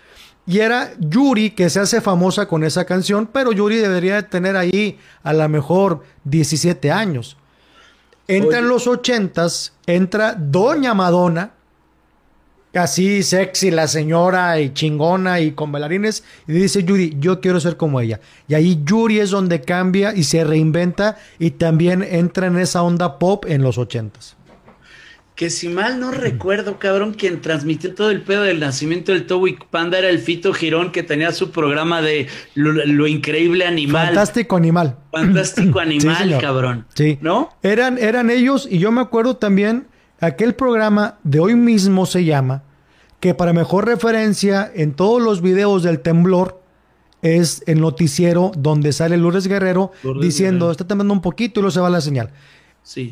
Y 0.47 0.59
era 0.59 0.93
Yuri 0.97 1.51
que 1.51 1.69
se 1.69 1.81
hace 1.81 1.99
famosa 1.99 2.47
con 2.47 2.63
esa 2.63 2.85
canción, 2.85 3.27
pero 3.31 3.51
Yuri 3.51 3.77
debería 3.77 4.29
tener 4.29 4.55
ahí 4.55 4.97
a 5.21 5.33
lo 5.33 5.47
mejor 5.49 6.03
17 6.23 6.89
años. 6.89 7.35
Entra 8.29 8.59
en 8.59 8.69
los 8.69 8.87
ochentas, 8.87 9.73
entra 9.85 10.35
Doña 10.35 10.93
Madonna, 10.93 11.51
así 12.73 13.23
sexy 13.23 13.71
la 13.71 13.87
señora 13.87 14.59
y 14.59 14.73
chingona 14.73 15.41
y 15.41 15.51
con 15.51 15.71
bailarines, 15.71 16.23
y 16.47 16.53
dice 16.53 16.83
Yuri, 16.83 17.17
yo 17.19 17.41
quiero 17.41 17.59
ser 17.59 17.75
como 17.75 17.99
ella. 17.99 18.21
Y 18.47 18.53
ahí 18.53 18.81
Yuri 18.85 19.19
es 19.19 19.31
donde 19.31 19.59
cambia 19.61 20.13
y 20.15 20.23
se 20.23 20.45
reinventa 20.45 21.17
y 21.39 21.51
también 21.51 22.03
entra 22.03 22.47
en 22.47 22.57
esa 22.57 22.83
onda 22.83 23.19
pop 23.19 23.45
en 23.47 23.63
los 23.63 23.77
ochentas. 23.77 24.37
Que 25.37 25.51
si 25.51 25.69
mal 25.69 25.99
no 25.99 26.09
recuerdo, 26.09 26.79
cabrón, 26.79 27.13
quien 27.13 27.41
transmitió 27.41 27.93
todo 27.93 28.09
el 28.09 28.23
pedo 28.23 28.41
del 28.41 28.59
nacimiento 28.59 29.11
del 29.11 29.27
Towick 29.27 29.67
Panda 29.67 29.99
era 29.99 30.09
el 30.09 30.17
Fito 30.17 30.51
Girón 30.51 30.91
que 30.91 31.03
tenía 31.03 31.31
su 31.31 31.51
programa 31.51 32.01
de 32.01 32.27
lo, 32.55 33.05
increíble 33.05 33.63
animal. 33.63 34.07
Fantástico 34.07 34.55
animal. 34.55 34.97
Fantástico 35.11 35.79
animal, 35.79 36.39
cabrón. 36.41 36.87
Sí. 36.95 37.19
¿No? 37.21 37.51
Eran, 37.61 37.99
eran 37.99 38.31
ellos 38.31 38.67
y 38.69 38.79
yo 38.79 38.91
me 38.91 38.99
acuerdo 38.99 39.37
también 39.37 39.85
aquel 40.19 40.55
programa 40.55 41.19
de 41.23 41.39
hoy 41.39 41.53
mismo 41.53 42.07
se 42.07 42.25
llama, 42.25 42.63
que 43.19 43.35
para 43.35 43.53
mejor 43.53 43.85
referencia 43.85 44.71
en 44.73 44.93
todos 44.93 45.21
los 45.21 45.43
videos 45.43 45.83
del 45.83 45.99
temblor 45.99 46.63
es 47.21 47.61
el 47.67 47.79
noticiero 47.79 48.51
donde 48.57 48.91
sale 48.91 49.17
Lourdes 49.17 49.45
Guerrero 49.45 49.91
diciendo, 50.19 50.71
está 50.71 50.87
temblando 50.87 51.13
un 51.13 51.21
poquito 51.21 51.59
y 51.59 51.61
luego 51.61 51.71
se 51.71 51.79
va 51.79 51.91
la 51.91 52.01
señal. 52.01 52.31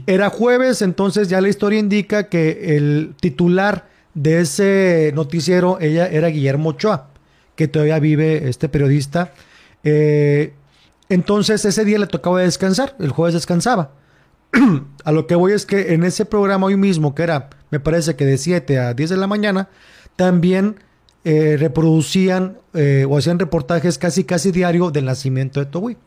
Era 0.07 0.29
jueves, 0.29 0.81
entonces 0.81 1.27
ya 1.27 1.41
la 1.41 1.49
historia 1.49 1.79
indica 1.79 2.29
que 2.29 2.77
el 2.77 3.13
titular 3.19 3.89
de 4.13 4.39
ese 4.39 5.11
noticiero 5.13 5.79
ella 5.81 6.07
era 6.07 6.29
Guillermo 6.29 6.69
Ochoa, 6.69 7.09
que 7.55 7.67
todavía 7.67 7.99
vive 7.99 8.47
este 8.47 8.69
periodista. 8.69 9.33
Eh, 9.83 10.53
entonces 11.09 11.65
ese 11.65 11.83
día 11.83 11.99
le 11.99 12.07
tocaba 12.07 12.39
descansar, 12.39 12.95
el 12.99 13.11
jueves 13.11 13.33
descansaba. 13.33 13.91
a 15.03 15.11
lo 15.11 15.27
que 15.27 15.35
voy 15.35 15.51
es 15.51 15.65
que 15.65 15.93
en 15.93 16.03
ese 16.03 16.25
programa 16.25 16.67
hoy 16.67 16.77
mismo, 16.77 17.13
que 17.13 17.23
era, 17.23 17.49
me 17.69 17.79
parece 17.79 18.15
que 18.15 18.25
de 18.25 18.37
7 18.37 18.79
a 18.79 18.93
10 18.93 19.09
de 19.09 19.17
la 19.17 19.27
mañana, 19.27 19.67
también 20.15 20.79
eh, 21.25 21.57
reproducían 21.59 22.57
eh, 22.73 23.05
o 23.09 23.17
hacían 23.17 23.39
reportajes 23.39 23.97
casi 23.97 24.23
casi 24.23 24.51
diario 24.51 24.89
del 24.91 25.05
nacimiento 25.05 25.59
de 25.59 25.65
Togui. 25.65 25.97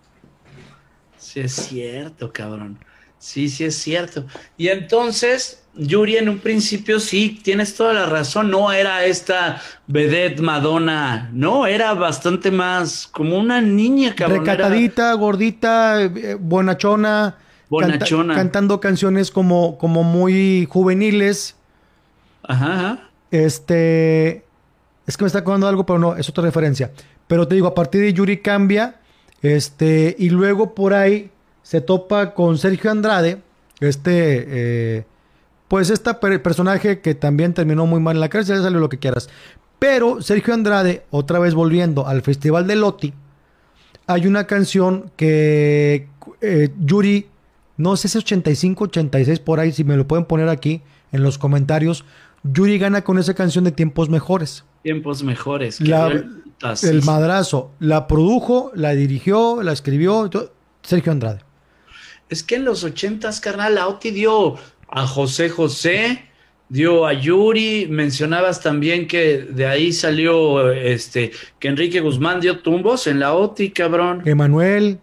Sí, 1.19 1.41
es 1.41 1.53
cierto, 1.53 2.33
cabrón. 2.33 2.79
Sí, 3.19 3.49
sí 3.49 3.65
es 3.65 3.77
cierto. 3.77 4.25
Y 4.57 4.69
entonces, 4.69 5.63
Yuri 5.75 6.17
en 6.17 6.29
un 6.29 6.39
principio 6.39 7.01
sí, 7.01 7.41
tienes 7.43 7.75
toda 7.75 7.93
la 7.93 8.07
razón, 8.07 8.51
no 8.51 8.73
era 8.73 9.05
esta 9.05 9.61
vedette 9.87 10.41
Madonna, 10.41 11.31
no, 11.33 11.67
era 11.67 11.95
bastante 11.95 12.51
más 12.51 13.07
como 13.09 13.39
una 13.39 13.61
niña, 13.61 14.15
cabrón. 14.15 14.41
Recatadita, 14.41 15.13
gordita, 15.15 16.03
eh, 16.03 16.37
bonachona. 16.39 17.37
Bonachona. 17.69 18.35
cantando 18.35 18.81
canciones 18.81 19.31
como, 19.31 19.77
como 19.79 20.03
muy 20.03 20.67
juveniles. 20.71 21.55
Ajá, 22.43 22.73
ajá. 22.73 23.11
Este. 23.31 24.45
Es 25.07 25.17
que 25.17 25.25
me 25.25 25.27
está 25.27 25.41
acordando 25.41 25.69
algo, 25.69 25.85
pero 25.85 25.99
no, 25.99 26.17
es 26.17 26.29
otra 26.29 26.45
referencia. 26.45 26.93
Pero 27.27 27.47
te 27.47 27.55
digo, 27.55 27.67
a 27.67 27.75
partir 27.75 28.01
de 28.01 28.13
Yuri 28.13 28.39
cambia. 28.39 28.97
Este. 29.43 30.17
Y 30.19 30.31
luego 30.31 30.75
por 30.75 30.95
ahí 30.95 31.31
se 31.69 31.83
topa 31.83 32.33
con 32.33 32.57
Sergio 32.57 32.91
Andrade, 32.91 33.43
este, 33.81 34.47
eh, 34.49 35.05
pues 35.69 35.91
este 35.91 36.15
personaje 36.15 37.01
que 37.01 37.15
también 37.15 37.53
terminó 37.53 37.85
muy 37.85 38.01
mal 38.01 38.17
en 38.17 38.21
la 38.21 38.31
cárcel, 38.31 38.57
ya 38.57 38.63
sale 38.63 38.79
lo 38.81 38.89
que 38.89 38.99
quieras. 38.99 39.29
Pero 39.79 40.23
Sergio 40.23 40.55
Andrade, 40.55 41.05
otra 41.11 41.39
vez 41.39 41.53
volviendo 41.53 42.07
al 42.07 42.23
Festival 42.23 42.67
de 42.67 42.77
Loti, 42.77 43.13
hay 44.07 44.27
una 44.27 44.47
canción 44.47 45.11
que 45.17 46.09
eh, 46.41 46.71
Yuri, 46.81 47.27
no 47.77 47.99
sé 47.99 48.09
si 48.09 48.17
es 48.17 48.25
85, 48.25 48.85
86 48.85 49.39
por 49.41 49.61
ahí, 49.61 49.71
si 49.71 49.85
me 49.85 49.99
lo 49.99 50.09
pueden 50.09 50.25
poner 50.25 50.49
aquí 50.49 50.81
en 51.13 51.23
los 51.23 51.37
comentarios. 51.37 52.07
Yuri 52.45 52.79
gana 52.79 53.05
con 53.05 53.19
esa 53.19 53.35
canción 53.35 53.65
de 53.65 53.73
Tiempos 53.73 54.09
Mejores. 54.09 54.65
Tiempos 54.85 55.23
Mejores. 55.23 55.83
el 55.83 57.03
madrazo. 57.05 57.73
La 57.79 58.07
produjo, 58.07 58.73
la 58.75 58.95
dirigió, 58.95 59.63
la 59.63 59.73
escribió 59.73 60.31
Sergio 60.83 61.13
Andrade. 61.13 61.48
Es 62.29 62.43
que 62.43 62.57
en 62.57 62.65
los 62.65 62.85
ochentas, 62.85 63.41
carnal, 63.41 63.79
Auti 63.79 64.11
dio 64.11 64.57
a 64.89 65.07
José 65.07 65.49
José, 65.49 66.29
dio 66.69 67.07
a 67.07 67.13
Yuri, 67.13 67.87
mencionabas 67.89 68.61
también 68.61 69.07
que 69.07 69.39
de 69.39 69.67
ahí 69.67 69.93
salió 69.93 70.71
este, 70.73 71.33
que 71.59 71.69
Enrique 71.69 72.01
Guzmán 72.01 72.41
dio 72.41 72.61
tumbos 72.61 73.07
en 73.07 73.21
la 73.21 73.35
OTI, 73.35 73.71
cabrón. 73.71 74.23
Emanuel. 74.27 74.99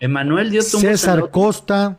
Emanuel 0.00 0.50
dio 0.50 0.62
tumbos. 0.62 0.80
César 0.80 1.30
Costa. 1.30 1.98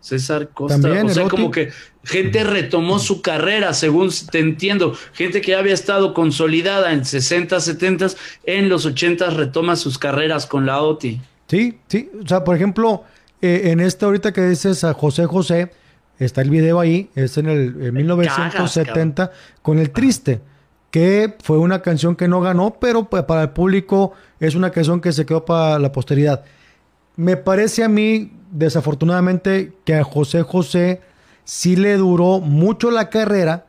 César 0.00 0.48
Costa. 0.48 0.80
También, 0.80 1.06
o 1.06 1.10
sea, 1.10 1.28
como 1.28 1.50
que 1.50 1.70
gente 2.04 2.42
retomó 2.44 2.98
su 2.98 3.22
carrera, 3.22 3.74
según 3.74 4.10
te 4.30 4.38
entiendo. 4.38 4.94
Gente 5.12 5.40
que 5.40 5.54
había 5.54 5.74
estado 5.74 6.14
consolidada 6.14 6.92
en 6.92 7.04
60, 7.04 7.60
70, 7.60 8.08
en 8.44 8.68
los 8.68 8.86
80 8.86 9.30
retoma 9.30 9.76
sus 9.76 9.98
carreras 9.98 10.46
con 10.46 10.66
la 10.66 10.82
OTI. 10.82 11.20
Sí, 11.48 11.78
sí. 11.88 12.10
O 12.22 12.26
sea, 12.26 12.44
por 12.44 12.56
ejemplo, 12.56 13.04
eh, 13.40 13.70
en 13.70 13.80
esta 13.80 14.06
ahorita 14.06 14.32
que 14.32 14.42
dices 14.42 14.84
a 14.84 14.94
José 14.94 15.26
José, 15.26 15.70
está 16.18 16.42
el 16.42 16.50
video 16.50 16.80
ahí, 16.80 17.10
es 17.14 17.38
en 17.38 17.46
el 17.46 17.92
1970, 17.92 19.30
con 19.62 19.78
El 19.78 19.90
Triste, 19.90 20.40
que 20.90 21.36
fue 21.42 21.58
una 21.58 21.82
canción 21.82 22.16
que 22.16 22.28
no 22.28 22.40
ganó, 22.40 22.78
pero 22.80 23.04
para 23.08 23.42
el 23.42 23.50
público 23.50 24.12
es 24.40 24.54
una 24.54 24.70
canción 24.70 25.00
que 25.00 25.12
se 25.12 25.26
quedó 25.26 25.44
para 25.44 25.78
la 25.78 25.92
posteridad. 25.92 26.44
Me 27.16 27.36
parece 27.36 27.84
a 27.84 27.88
mí, 27.88 28.32
desafortunadamente, 28.50 29.72
que 29.84 29.94
a 29.94 30.04
José 30.04 30.42
José 30.42 31.00
sí 31.44 31.76
le 31.76 31.96
duró 31.96 32.40
mucho 32.40 32.90
la 32.90 33.10
carrera, 33.10 33.66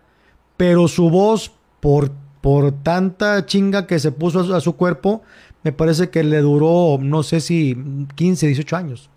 pero 0.58 0.88
su 0.88 1.10
voz, 1.10 1.52
por, 1.80 2.12
por 2.42 2.72
tanta 2.84 3.46
chinga 3.46 3.86
que 3.86 4.00
se 4.00 4.12
puso 4.12 4.56
a 4.56 4.62
su 4.62 4.76
cuerpo, 4.76 5.22
me 5.64 5.72
parece 5.72 6.10
que 6.10 6.24
le 6.24 6.40
duró, 6.40 6.98
no 7.02 7.24
sé 7.24 7.42
si 7.42 7.78
15, 8.16 8.48
18 8.48 8.76
años. 8.76 9.10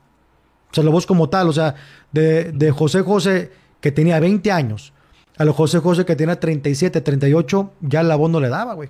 O 0.72 0.74
sea, 0.74 0.84
la 0.84 0.90
voz 0.90 1.04
como 1.04 1.28
tal, 1.28 1.48
o 1.50 1.52
sea, 1.52 1.74
de, 2.12 2.72
José 2.74 3.02
José 3.02 3.52
que 3.80 3.92
tenía 3.92 4.18
20 4.18 4.50
años 4.50 4.94
a 5.36 5.44
los 5.44 5.54
José 5.54 5.80
José 5.80 6.06
que 6.06 6.16
tenía 6.16 6.40
37, 6.40 7.02
38, 7.02 7.72
ya 7.82 8.02
la 8.02 8.16
voz 8.16 8.30
no 8.30 8.40
le 8.40 8.48
daba, 8.48 8.72
güey. 8.72 8.88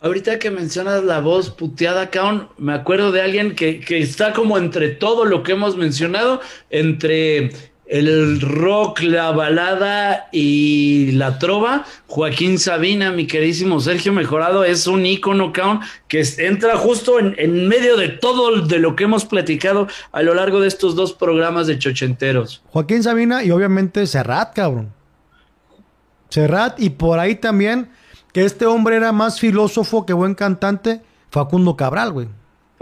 Ahorita 0.00 0.38
que 0.38 0.50
mencionas 0.50 1.02
la 1.02 1.20
voz 1.20 1.50
puteada, 1.50 2.10
Kaon, 2.10 2.48
me 2.58 2.74
acuerdo 2.74 3.10
de 3.10 3.22
alguien 3.22 3.56
que, 3.56 3.80
que, 3.80 3.98
está 3.98 4.32
como 4.32 4.56
entre 4.56 4.90
todo 4.90 5.24
lo 5.24 5.42
que 5.42 5.52
hemos 5.52 5.76
mencionado, 5.76 6.40
entre 6.70 7.50
el 7.86 8.40
rock, 8.40 9.00
la 9.02 9.30
balada 9.32 10.28
y 10.32 11.12
la 11.12 11.38
trova. 11.38 11.84
Joaquín 12.06 12.58
Sabina, 12.58 13.12
mi 13.12 13.26
queridísimo 13.26 13.80
Sergio 13.80 14.12
Mejorado, 14.12 14.64
es 14.64 14.86
un 14.86 15.04
ícono, 15.04 15.52
cabrón, 15.52 15.80
que 16.08 16.22
entra 16.38 16.76
justo 16.76 17.18
en, 17.18 17.68
medio 17.68 17.96
de 17.96 18.08
todo 18.08 18.62
de 18.62 18.78
lo 18.78 18.96
que 18.96 19.04
hemos 19.04 19.24
platicado 19.24 19.86
a 20.12 20.22
lo 20.22 20.34
largo 20.34 20.60
de 20.60 20.68
estos 20.68 20.94
dos 20.96 21.12
programas 21.12 21.66
de 21.66 21.78
Chochenteros. 21.78 22.62
Joaquín 22.70 23.02
Sabina 23.02 23.44
y 23.44 23.50
obviamente 23.50 24.06
Serrat, 24.06 24.54
cabrón. 24.54 24.92
Serrat 26.30 26.80
y 26.80 26.90
por 26.90 27.18
ahí 27.18 27.36
también 27.36 27.90
que 28.32 28.44
este 28.44 28.66
hombre 28.66 28.96
era 28.96 29.12
más 29.12 29.38
filósofo 29.38 30.06
que 30.06 30.12
buen 30.12 30.34
cantante, 30.34 31.02
Facundo 31.30 31.76
Cabral, 31.76 32.12
güey. 32.12 32.28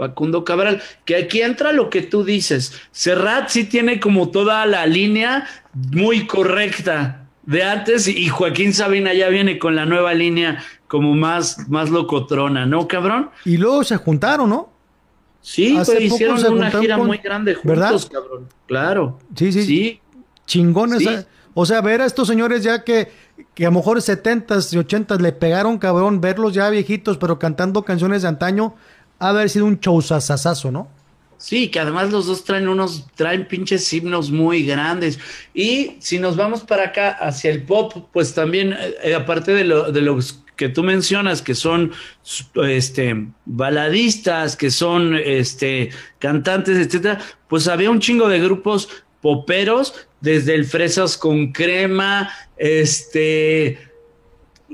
Facundo 0.07 0.43
Cabral, 0.43 0.81
que 1.05 1.15
aquí 1.15 1.41
entra 1.41 1.71
lo 1.71 1.89
que 1.89 2.01
tú 2.01 2.23
dices. 2.23 2.73
Serrat 2.91 3.49
sí 3.49 3.63
tiene 3.63 3.99
como 3.99 4.29
toda 4.29 4.65
la 4.65 4.85
línea 4.85 5.47
muy 5.73 6.27
correcta 6.27 7.27
de 7.43 7.63
antes 7.63 8.07
y 8.07 8.27
Joaquín 8.27 8.73
Sabina 8.73 9.13
ya 9.13 9.29
viene 9.29 9.59
con 9.59 9.75
la 9.75 9.85
nueva 9.85 10.13
línea 10.13 10.63
como 10.87 11.13
más, 11.15 11.67
más 11.69 11.89
locotrona, 11.89 12.65
¿no, 12.65 12.87
cabrón? 12.87 13.29
Y 13.45 13.57
luego 13.57 13.83
se 13.83 13.97
juntaron, 13.97 14.49
¿no? 14.49 14.69
Sí, 15.41 15.77
hicieron 15.99 16.43
una 16.53 16.71
gira 16.71 16.97
muy 16.97 17.17
grande 17.17 17.53
juntos, 17.55 17.69
¿verdad? 17.69 18.01
cabrón. 18.11 18.47
Claro. 18.65 19.19
Sí, 19.35 19.51
sí. 19.51 19.63
Sí. 19.63 20.01
Chingones. 20.45 21.01
¿eh? 21.05 21.25
O 21.53 21.65
sea, 21.65 21.81
ver 21.81 22.01
a 22.01 22.05
estos 22.05 22.27
señores 22.27 22.63
ya 22.63 22.83
que, 22.83 23.11
que 23.53 23.65
a 23.65 23.69
lo 23.69 23.75
mejor 23.75 23.97
70s 23.97 24.73
y 24.73 24.77
80s 24.77 25.19
le 25.19 25.33
pegaron, 25.33 25.77
cabrón, 25.77 26.21
verlos 26.21 26.53
ya 26.53 26.69
viejitos, 26.69 27.17
pero 27.17 27.39
cantando 27.39 27.83
canciones 27.83 28.21
de 28.21 28.29
antaño, 28.29 28.75
ha 29.27 29.29
haber 29.29 29.49
sido 29.49 29.65
un 29.65 29.79
showzazazazo, 29.79 30.71
¿no? 30.71 30.87
Sí, 31.37 31.67
que 31.67 31.79
además 31.79 32.11
los 32.11 32.25
dos 32.25 32.45
traen 32.45 32.69
unos, 32.69 33.05
traen 33.15 33.47
pinches 33.47 33.91
himnos 33.91 34.31
muy 34.31 34.65
grandes. 34.65 35.19
Y 35.53 35.97
si 35.99 36.17
nos 36.17 36.37
vamos 36.37 36.61
para 36.61 36.85
acá 36.85 37.09
hacia 37.11 37.51
el 37.51 37.63
pop, 37.63 38.07
pues 38.13 38.33
también, 38.33 38.75
eh, 39.03 39.13
aparte 39.13 39.53
de, 39.53 39.65
lo, 39.65 39.91
de 39.91 40.01
los 40.01 40.43
que 40.55 40.69
tú 40.69 40.83
mencionas, 40.83 41.41
que 41.41 41.55
son 41.55 41.91
este 42.65 43.27
baladistas, 43.45 44.55
que 44.55 44.71
son 44.71 45.15
este 45.15 45.89
cantantes, 46.19 46.77
etcétera, 46.77 47.19
pues 47.49 47.67
había 47.67 47.89
un 47.89 47.99
chingo 47.99 48.29
de 48.29 48.39
grupos 48.39 48.87
poperos, 49.21 50.07
desde 50.21 50.55
el 50.55 50.63
Fresas 50.65 51.17
con 51.17 51.51
Crema, 51.51 52.29
este 52.55 53.79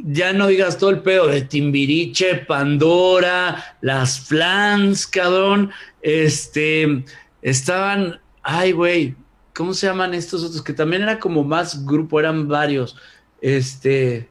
ya 0.06 0.34
no 0.34 0.48
digas 0.48 0.78
todo 0.78 0.90
el 0.90 1.00
pedo 1.00 1.28
de 1.28 1.42
Timbiriche, 1.42 2.36
Pandora, 2.36 3.76
las 3.82 4.20
Flans, 4.20 5.08
cabrón. 5.08 5.72
Este, 6.02 7.04
estaban, 7.42 8.20
ay, 8.44 8.72
güey, 8.72 9.16
¿cómo 9.56 9.74
se 9.74 9.88
llaman 9.88 10.14
estos 10.14 10.44
otros? 10.44 10.62
Que 10.62 10.74
también 10.74 11.04
era 11.04 11.20
como 11.20 11.44
más 11.44 11.86
grupo, 11.86 12.20
eran 12.20 12.48
varios. 12.48 12.96
Este, 13.42 14.30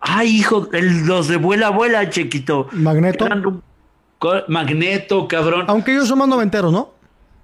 ay, 0.00 0.38
hijo, 0.38 0.68
los 0.72 1.28
de 1.28 1.36
vuela, 1.36 1.70
vuela, 1.70 2.08
chiquito. 2.10 2.68
Magneto. 2.72 3.26
Magneto, 4.48 5.28
cabrón. 5.28 5.66
Aunque 5.68 5.92
ellos 5.92 6.08
son 6.08 6.18
más 6.18 6.28
noventeros, 6.28 6.72
¿no? 6.72 6.92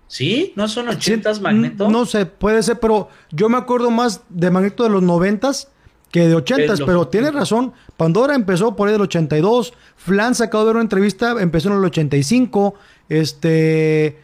¿Sí? 0.06 0.52
¿No 0.54 0.68
son 0.68 0.88
ochentas 0.88 1.40
Magneto? 1.40 1.88
No 1.88 2.04
sé, 2.04 2.26
puede 2.26 2.62
ser, 2.62 2.78
pero 2.78 3.09
yo 3.30 3.49
me 3.49 3.56
acuerdo 3.56 3.90
más 3.90 4.23
de 4.28 4.50
Magneto 4.50 4.85
de 4.85 4.90
los 4.90 5.02
noventas 5.02 5.71
que 6.11 6.28
de 6.28 6.34
ochentas, 6.34 6.80
pero 6.80 7.08
tiene 7.08 7.30
razón. 7.30 7.73
Pandora 7.96 8.34
empezó 8.34 8.76
por 8.76 8.88
ahí 8.88 8.92
del 8.92 9.02
82, 9.02 9.75
Flan 9.96 10.34
se 10.34 10.44
acabó 10.44 10.64
de 10.64 10.68
ver 10.68 10.76
una 10.76 10.82
entrevista, 10.82 11.37
empezó 11.40 11.70
en 11.70 11.78
el 11.78 11.84
85, 11.84 12.75
este... 13.08 14.18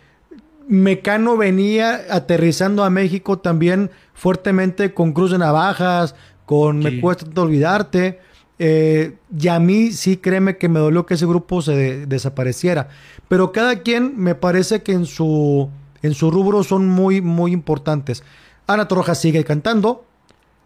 Mecano 0.71 1.37
venía 1.37 2.01
aterrizando 2.11 2.85
a 2.85 2.91
México 2.91 3.41
también 3.41 3.91
fuertemente 4.15 4.95
con 4.95 5.13
Cruz 5.13 5.33
de 5.33 5.39
Navajas, 5.39 6.15
con 6.47 6.79
Me 6.79 7.01
cuesta 7.01 7.27
olvidarte. 7.41 8.21
Eh, 8.61 9.17
y 9.37 9.49
a 9.49 9.59
mí 9.59 9.91
sí 9.91 10.19
créeme 10.19 10.59
que 10.59 10.69
me 10.69 10.79
dolió 10.81 11.07
que 11.07 11.15
ese 11.15 11.27
grupo 11.27 11.63
se 11.63 12.07
desapareciera. 12.07 12.89
Pero 13.27 13.51
cada 13.51 13.81
quien 13.81 14.15
me 14.17 14.35
parece 14.35 14.83
que 14.83 14.93
en 14.93 15.07
su, 15.07 15.71
en 16.03 16.15
su 16.15 16.31
rubro 16.31 16.63
son 16.63 16.87
muy, 16.87 17.21
muy 17.21 17.53
importantes. 17.53 18.23
Ana 18.67 18.87
Torroja 18.87 19.15
sigue 19.15 19.45
cantando. 19.45 20.05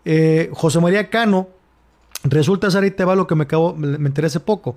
Eh, 0.05 0.51
José 0.53 0.81
María 0.81 1.11
Cano, 1.11 1.49
resulta 2.25 2.71
ser 2.71 2.85
ahí 2.85 2.91
te 2.91 3.05
va 3.05 3.17
lo 3.17 3.27
que 3.27 3.35
me, 3.35 3.45
acabo, 3.45 3.75
me 3.75 3.97
enteré 4.07 4.27
hace 4.27 4.41
poco. 4.41 4.77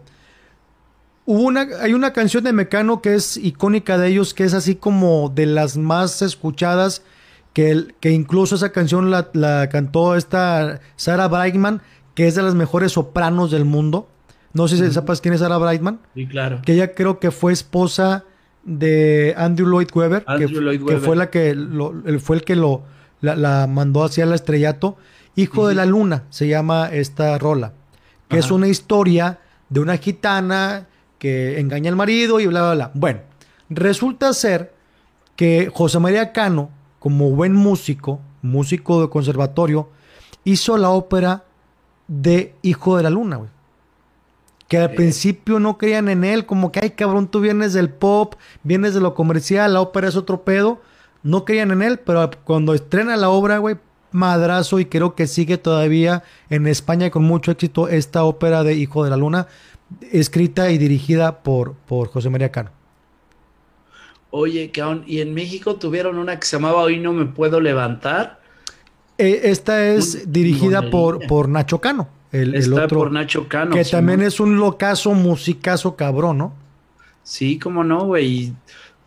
Hubo 1.28 1.42
una, 1.42 1.68
hay 1.82 1.94
una 1.94 2.14
canción 2.14 2.46
de 2.46 2.54
Mecano 2.54 3.02
que 3.02 3.14
es 3.14 3.36
icónica 3.36 3.98
de 3.98 4.08
ellos, 4.08 4.34
que 4.34 4.46
es 4.46 4.54
así 4.54 4.76
como 4.76 5.30
de 5.36 5.46
las 5.46 5.76
más 5.76 6.22
escuchadas, 6.22 7.04
que, 7.52 7.88
que 8.00 8.12
incluso 8.12 8.56
esa 8.56 8.72
canción 8.72 9.12
la, 9.12 9.30
la 9.34 9.68
cantó 9.68 10.16
esta 10.16 10.80
Sarah 10.96 11.28
Brightman, 11.28 11.82
que 12.16 12.28
es 12.28 12.36
de 12.36 12.44
las 12.44 12.56
mejores 12.56 12.94
sopranos 12.94 13.52
del 13.52 13.66
mundo. 13.66 14.08
No 14.54 14.70
sé 14.70 14.78
si 14.78 14.90
sepas 14.90 15.20
quién 15.20 15.34
es 15.34 15.42
Sarah 15.42 15.58
Brightman. 15.58 16.00
Sí, 16.16 16.28
claro. 16.28 16.62
Que 16.66 16.76
ella 16.76 16.96
creo 16.96 17.20
que 17.20 17.32
fue 17.32 17.52
esposa 17.52 18.24
de 18.64 19.34
Andrew 19.38 19.68
Lloyd 19.68 19.90
Webber, 19.94 20.24
que, 20.38 20.48
fue 21.00 21.18
la 21.18 21.30
que 21.30 21.54
fue 22.22 22.38
el 22.38 22.44
que 22.44 22.56
lo 22.56 22.84
la, 23.22 23.68
mandó 23.68 24.04
hacia 24.04 24.24
el 24.24 24.34
estrellato. 24.34 24.98
Hijo 25.36 25.68
de 25.68 25.76
la 25.76 25.86
Luna 25.86 26.24
se 26.30 26.48
llama 26.48 26.90
esta 26.92 27.38
rola, 27.38 27.74
que 28.28 28.40
es 28.40 28.50
una 28.50 28.68
historia 28.68 29.40
de 29.70 29.80
una 29.80 29.98
gitana 29.98 30.88
que 31.20 31.60
engaña 31.60 31.90
al 31.90 31.96
marido 31.96 32.40
y 32.40 32.48
bla, 32.48 32.62
bla, 32.62 32.74
bla. 32.74 32.92
Bueno, 32.96 33.20
resulta 33.70 34.34
ser 34.34 34.74
que 35.36 35.72
José 35.74 36.00
María 36.00 36.32
Cano, 36.34 36.72
como 37.00 37.30
buen 37.32 37.54
músico, 37.54 38.20
músico 38.42 39.02
de 39.02 39.10
conservatorio, 39.10 39.90
hizo 40.44 40.78
la 40.78 40.90
ópera 40.90 41.44
de 42.08 42.56
Hijo 42.62 42.98
de 42.98 43.04
la 43.04 43.10
Luna, 43.10 43.38
güey. 43.38 43.50
Que 44.68 44.80
al 44.80 44.92
principio 44.92 45.60
no 45.60 45.78
creían 45.78 46.10
en 46.10 46.26
él, 46.26 46.46
como 46.46 46.72
que, 46.72 46.82
ay 46.82 46.90
cabrón, 46.92 47.28
tú 47.28 47.40
vienes 47.40 47.72
del 47.72 47.90
pop, 47.90 48.36
vienes 48.64 48.94
de 48.94 49.00
lo 49.00 49.14
comercial, 49.14 49.74
la 49.74 49.82
ópera 49.82 50.10
es 50.10 50.18
otro 50.18 50.44
pedo. 50.44 50.82
No 51.28 51.44
creían 51.44 51.72
en 51.72 51.82
él, 51.82 52.00
pero 52.00 52.32
cuando 52.46 52.74
estrena 52.74 53.18
la 53.18 53.30
obra, 53.30 53.58
güey, 53.58 53.76
madrazo 54.12 54.80
y 54.80 54.86
creo 54.86 55.14
que 55.14 55.28
sigue 55.28 55.58
todavía 55.58 56.24
en 56.50 56.68
España 56.68 57.10
con 57.12 57.24
mucho 57.24 57.52
éxito 57.52 57.90
esta 57.90 58.24
ópera 58.24 58.64
de 58.64 58.76
Hijo 58.76 59.04
de 59.04 59.10
la 59.10 59.18
Luna, 59.18 59.48
escrita 60.14 60.72
y 60.72 60.78
dirigida 60.78 61.44
por, 61.44 61.74
por 61.74 62.08
José 62.08 62.30
María 62.30 62.50
Cano. 62.50 62.72
Oye, 64.30 64.72
cabrón, 64.72 65.04
¿y 65.06 65.20
en 65.20 65.34
México 65.34 65.76
tuvieron 65.76 66.18
una 66.18 66.40
que 66.40 66.46
se 66.46 66.56
llamaba 66.56 66.84
Hoy 66.84 66.98
no 66.98 67.12
me 67.12 67.26
puedo 67.26 67.60
levantar? 67.60 68.40
Eh, 69.18 69.42
esta 69.44 69.86
es 69.86 70.32
dirigida 70.32 70.90
por, 70.90 71.28
por 71.28 71.50
Nacho 71.50 71.82
Cano. 71.82 72.08
El, 72.32 72.56
Está 72.56 72.86
otro, 72.86 73.00
por 73.00 73.12
Nacho 73.12 73.50
Cano. 73.50 73.76
Que 73.76 73.84
también 73.84 74.22
es 74.22 74.40
un 74.40 74.56
locazo, 74.56 75.14
musicazo 75.14 75.98
cabrón, 75.98 76.38
¿no? 76.38 76.54
Sí, 77.24 77.60
cómo 77.60 77.84
no, 77.84 78.06
güey. 78.06 78.54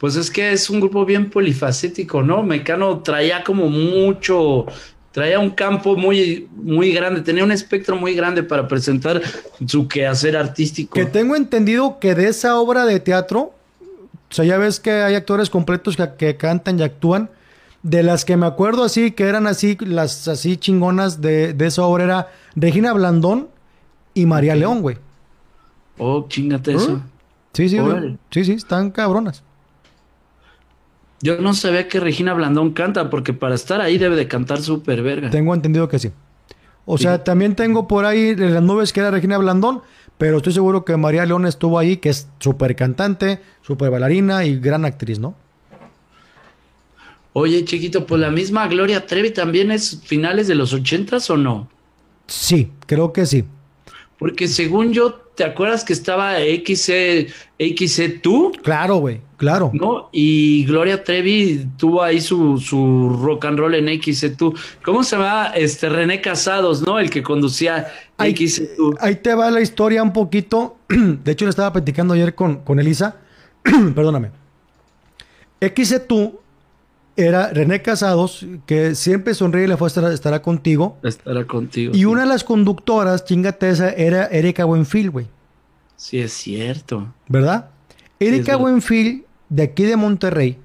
Pues 0.00 0.16
es 0.16 0.30
que 0.30 0.52
es 0.52 0.70
un 0.70 0.80
grupo 0.80 1.04
bien 1.04 1.28
polifacético, 1.28 2.22
¿no? 2.22 2.42
Mecano 2.42 3.00
traía 3.00 3.44
como 3.44 3.68
mucho, 3.68 4.64
traía 5.12 5.38
un 5.38 5.50
campo 5.50 5.94
muy, 5.94 6.48
muy 6.56 6.90
grande, 6.94 7.20
tenía 7.20 7.44
un 7.44 7.52
espectro 7.52 7.96
muy 7.96 8.14
grande 8.14 8.42
para 8.42 8.66
presentar 8.66 9.20
su 9.66 9.86
quehacer 9.88 10.38
artístico. 10.38 10.94
Que 10.94 11.04
tengo 11.04 11.36
entendido 11.36 11.98
que 11.98 12.14
de 12.14 12.28
esa 12.28 12.58
obra 12.58 12.86
de 12.86 12.98
teatro, 12.98 13.52
o 14.30 14.32
sea, 14.34 14.46
ya 14.46 14.56
ves 14.56 14.80
que 14.80 14.90
hay 14.90 15.16
actores 15.16 15.50
completos 15.50 15.98
que, 16.16 16.36
cantan 16.36 16.78
y 16.78 16.82
actúan. 16.82 17.28
De 17.82 18.02
las 18.02 18.24
que 18.24 18.38
me 18.38 18.46
acuerdo 18.46 18.84
así, 18.84 19.10
que 19.10 19.24
eran 19.24 19.46
así, 19.46 19.76
las 19.80 20.28
así 20.28 20.56
chingonas 20.56 21.20
de, 21.20 21.54
esa 21.58 21.84
obra 21.84 22.04
era 22.04 22.28
Regina 22.56 22.94
Blandón 22.94 23.48
y 24.14 24.24
María 24.24 24.54
León, 24.54 24.80
güey. 24.80 24.96
Oh, 25.98 26.26
chingate 26.26 26.74
eso. 26.74 27.02
Sí, 27.52 27.68
sí, 27.68 27.78
sí, 28.30 28.44
sí, 28.46 28.52
están 28.52 28.90
cabronas. 28.90 29.42
Yo 31.22 31.38
no 31.38 31.52
sabía 31.52 31.86
que 31.88 32.00
Regina 32.00 32.32
Blandón 32.32 32.72
canta, 32.72 33.10
porque 33.10 33.32
para 33.32 33.54
estar 33.54 33.80
ahí 33.80 33.98
debe 33.98 34.16
de 34.16 34.26
cantar 34.26 34.62
súper 34.62 35.02
verga. 35.02 35.30
Tengo 35.30 35.54
entendido 35.54 35.88
que 35.88 35.98
sí. 35.98 36.10
O 36.86 36.98
sea, 36.98 37.22
también 37.22 37.54
tengo 37.54 37.86
por 37.86 38.04
ahí 38.04 38.30
en 38.30 38.54
las 38.54 38.62
nubes 38.62 38.92
que 38.92 39.00
era 39.00 39.10
Regina 39.10 39.38
Blandón, 39.38 39.82
pero 40.18 40.38
estoy 40.38 40.52
seguro 40.52 40.84
que 40.84 40.96
María 40.96 41.24
León 41.26 41.46
estuvo 41.46 41.78
ahí, 41.78 41.98
que 41.98 42.08
es 42.08 42.28
súper 42.38 42.74
cantante, 42.74 43.40
súper 43.62 43.90
bailarina 43.90 44.44
y 44.44 44.58
gran 44.58 44.84
actriz, 44.84 45.18
¿no? 45.18 45.34
Oye, 47.32 47.64
chiquito, 47.64 48.06
pues 48.06 48.20
la 48.20 48.30
misma 48.30 48.66
Gloria 48.66 49.06
Trevi 49.06 49.30
también 49.30 49.70
es 49.70 50.00
finales 50.04 50.48
de 50.48 50.56
los 50.56 50.72
ochentas 50.72 51.30
o 51.30 51.36
no? 51.36 51.68
Sí, 52.26 52.72
creo 52.86 53.12
que 53.12 53.24
sí. 53.26 53.44
Porque 54.18 54.48
según 54.48 54.92
yo, 54.92 55.19
¿te 55.40 55.46
acuerdas 55.46 55.84
que 55.84 55.94
estaba 55.94 56.34
XC, 56.36 57.32
XC 57.58 58.20
tú? 58.20 58.52
Claro, 58.62 58.96
güey, 58.96 59.22
claro. 59.38 59.70
¿No? 59.72 60.10
Y 60.12 60.66
Gloria 60.66 61.02
Trevi 61.02 61.66
tuvo 61.78 62.02
ahí 62.02 62.20
su, 62.20 62.58
su 62.58 63.18
rock 63.22 63.46
and 63.46 63.58
roll 63.58 63.74
en 63.74 64.02
XC 64.02 64.36
tú. 64.36 64.54
¿Cómo 64.84 65.02
se 65.02 65.16
llama? 65.16 65.46
Este 65.54 65.88
René 65.88 66.20
Casados, 66.20 66.82
¿no? 66.82 66.98
El 66.98 67.08
que 67.08 67.22
conducía 67.22 67.90
ahí, 68.18 68.36
XC 68.36 68.76
tú. 68.76 68.94
Ahí 69.00 69.14
te 69.14 69.34
va 69.34 69.50
la 69.50 69.62
historia 69.62 70.02
un 70.02 70.12
poquito. 70.12 70.76
De 70.90 71.32
hecho, 71.32 71.46
le 71.46 71.50
estaba 71.50 71.72
platicando 71.72 72.12
ayer 72.12 72.34
con, 72.34 72.56
con 72.56 72.78
Elisa. 72.78 73.16
Perdóname. 73.94 74.32
XC 75.62 76.06
tú 76.06 76.38
era 77.16 77.50
René 77.50 77.82
Casados, 77.82 78.46
que 78.66 78.94
siempre 78.94 79.34
sonríe 79.34 79.64
y 79.64 79.66
le 79.66 79.76
fue 79.76 79.88
a 79.88 80.12
estará 80.12 80.42
contigo. 80.42 80.98
Estará 81.02 81.46
contigo. 81.46 81.92
Y 81.94 82.04
una 82.04 82.22
de 82.22 82.28
las 82.28 82.44
conductoras, 82.44 83.24
chingate 83.24 83.70
esa, 83.70 83.90
era 83.90 84.26
Erika 84.26 84.64
Buenfil, 84.64 85.10
güey. 85.10 85.26
Sí, 85.96 86.20
es 86.20 86.32
cierto. 86.32 87.12
¿Verdad? 87.28 87.70
Erika 88.18 88.56
Buenfil, 88.56 89.24
de 89.48 89.62
aquí 89.62 89.84
de 89.84 89.96
Monterrey, 89.96 90.58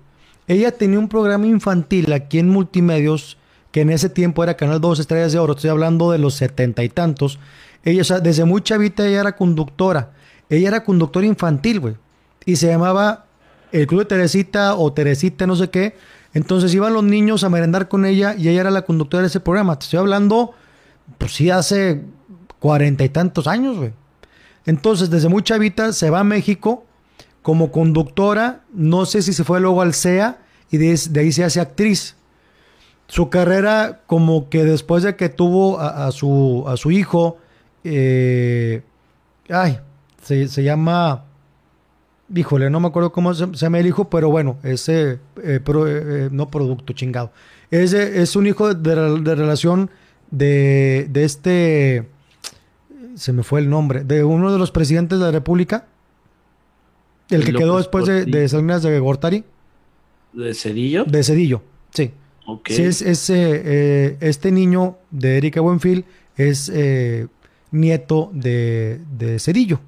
ella 0.47 0.71
tenía 0.71 0.99
un 0.99 1.09
programa 1.09 1.47
infantil 1.47 2.13
aquí 2.13 2.39
en 2.39 2.49
Multimedios, 2.49 3.37
que 3.71 3.81
en 3.81 3.89
ese 3.89 4.09
tiempo 4.09 4.43
era 4.43 4.55
Canal 4.55 4.79
2 4.79 4.99
Estrellas 4.99 5.33
de 5.33 5.39
Oro, 5.39 5.53
estoy 5.53 5.69
hablando 5.69 6.11
de 6.11 6.19
los 6.19 6.35
setenta 6.35 6.83
y 6.83 6.89
tantos. 6.89 7.39
Ella, 7.83 8.01
o 8.01 8.05
sea, 8.05 8.19
desde 8.19 8.45
muy 8.45 8.61
chavita 8.61 9.05
ella 9.05 9.21
era 9.21 9.35
conductora. 9.35 10.11
Ella 10.49 10.69
era 10.69 10.83
conductora 10.83 11.25
infantil, 11.25 11.79
güey. 11.79 11.95
Y 12.45 12.55
se 12.55 12.67
llamaba 12.67 13.25
El 13.71 13.87
Club 13.87 14.01
de 14.01 14.05
Teresita 14.05 14.75
o 14.75 14.93
Teresita, 14.93 15.45
no 15.47 15.55
sé 15.55 15.69
qué 15.69 15.95
entonces 16.35 16.73
iban 16.75 16.93
los 16.93 17.03
niños 17.03 17.45
a 17.45 17.49
merendar 17.49 17.87
con 17.87 18.05
ella 18.05 18.35
y 18.37 18.49
ella 18.49 18.59
era 18.59 18.69
la 18.71 18.81
conductora 18.81 19.21
de 19.21 19.27
ese 19.27 19.39
programa. 19.39 19.79
Te 19.79 19.85
estoy 19.85 19.99
hablando, 19.99 20.51
pues 21.17 21.31
sí, 21.31 21.49
hace 21.49 22.03
cuarenta 22.59 23.05
y 23.05 23.09
tantos 23.09 23.47
años, 23.47 23.77
güey. 23.77 23.93
Entonces, 24.65 25.09
desde 25.09 25.29
muy 25.29 25.43
chavita 25.43 25.93
se 25.93 26.09
va 26.09 26.19
a 26.19 26.23
México 26.25 26.83
como 27.41 27.71
conductora. 27.71 28.63
No 28.73 29.05
sé 29.05 29.21
si 29.21 29.31
se 29.31 29.45
fue 29.45 29.61
luego 29.61 29.81
al 29.81 29.93
CEA 29.93 30.39
y 30.69 30.77
de, 30.77 30.99
ahí 31.17 31.31
se 31.31 31.45
hace 31.45 31.61
actriz. 31.61 32.17
Su 33.07 33.29
carrera, 33.29 34.01
como 34.05 34.49
que 34.49 34.65
después 34.65 35.03
de 35.03 35.15
que 35.15 35.29
tuvo 35.29 35.79
a, 35.79 36.11
su, 36.11 36.91
hijo, 36.91 37.37
eh, 37.85 38.81
ay, 39.47 39.79
se 40.21 40.63
llama 40.63 41.23
híjole, 42.33 42.69
no 42.69 42.79
me 42.79 42.87
acuerdo 42.87 43.11
cómo 43.11 43.33
se, 43.33 43.45
llama 43.51 43.79
el 43.79 43.87
hijo, 43.87 44.09
pero 44.09 44.29
bueno, 44.29 44.57
ese, 44.63 45.11
eh, 45.11 45.19
eh, 45.43 45.61
eh, 45.65 46.29
no 46.31 46.49
producto, 46.49 46.93
chingado. 46.93 47.31
Ese 47.71 48.21
es 48.21 48.35
un 48.35 48.47
hijo 48.47 48.73
de, 48.73 48.95
relación 49.35 49.89
de, 50.31 51.07
de, 51.09 51.23
este, 51.23 52.07
se 53.15 53.33
me 53.33 53.43
fue 53.43 53.59
el 53.59 53.69
nombre, 53.69 54.03
de 54.03 54.23
uno 54.23 54.51
de 54.51 54.59
los 54.59 54.71
presidentes 54.71 55.19
de 55.19 55.25
la 55.25 55.31
República, 55.31 55.87
el 57.29 57.43
que 57.43 57.53
quedó 57.53 57.77
después 57.77 58.05
de, 58.05 58.25
de, 58.25 58.47
Salinas 58.47 58.83
de 58.83 58.99
Gortari. 58.99 59.43
¿De 60.33 60.53
Cedillo? 60.53 61.05
De 61.05 61.23
Cedillo, 61.23 61.63
sí. 61.91 62.11
Sí, 62.67 62.83
es, 62.83 63.01
este 63.01 64.51
niño 64.51 64.97
de 65.09 65.37
Erika 65.37 65.61
Buenfil 65.61 66.05
es 66.37 66.71
nieto 67.71 68.29
de, 68.33 69.01
de 69.17 69.39
Cedillo. 69.39 69.79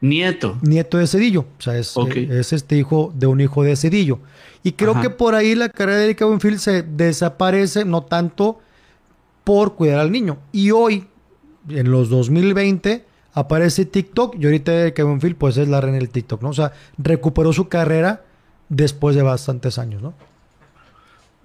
Nieto. 0.00 0.58
Nieto 0.62 0.98
de 0.98 1.06
Cedillo. 1.06 1.46
O 1.58 1.62
sea, 1.62 1.76
es, 1.78 1.96
este 2.52 2.76
hijo 2.76 3.12
de 3.14 3.26
un 3.26 3.40
hijo 3.40 3.62
de 3.62 3.76
Cedillo. 3.76 4.18
Y 4.62 4.72
creo 4.72 5.00
que 5.00 5.10
por 5.10 5.34
ahí 5.34 5.54
la 5.54 5.68
carrera 5.68 5.98
de 5.98 6.04
Erika 6.04 6.24
Buenfil 6.24 6.58
se 6.58 6.82
desaparece, 6.82 7.84
no 7.84 8.02
tanto 8.02 8.60
por 9.44 9.74
cuidar 9.74 10.00
al 10.00 10.10
niño. 10.10 10.38
Y 10.52 10.70
hoy, 10.70 11.06
en 11.68 11.90
los 11.90 12.08
2020, 12.08 13.04
aparece 13.32 13.84
TikTok. 13.84 14.36
Y 14.38 14.44
ahorita 14.46 14.72
Erika 14.72 15.04
Buenfil, 15.04 15.36
pues 15.36 15.56
es 15.56 15.68
la 15.68 15.80
reina 15.80 15.98
del 15.98 16.08
TikTok, 16.08 16.42
¿no? 16.42 16.50
O 16.50 16.54
sea, 16.54 16.72
recuperó 16.98 17.52
su 17.52 17.68
carrera 17.68 18.24
después 18.68 19.16
de 19.16 19.22
bastantes 19.22 19.78
años, 19.78 20.02
¿no? 20.02 20.14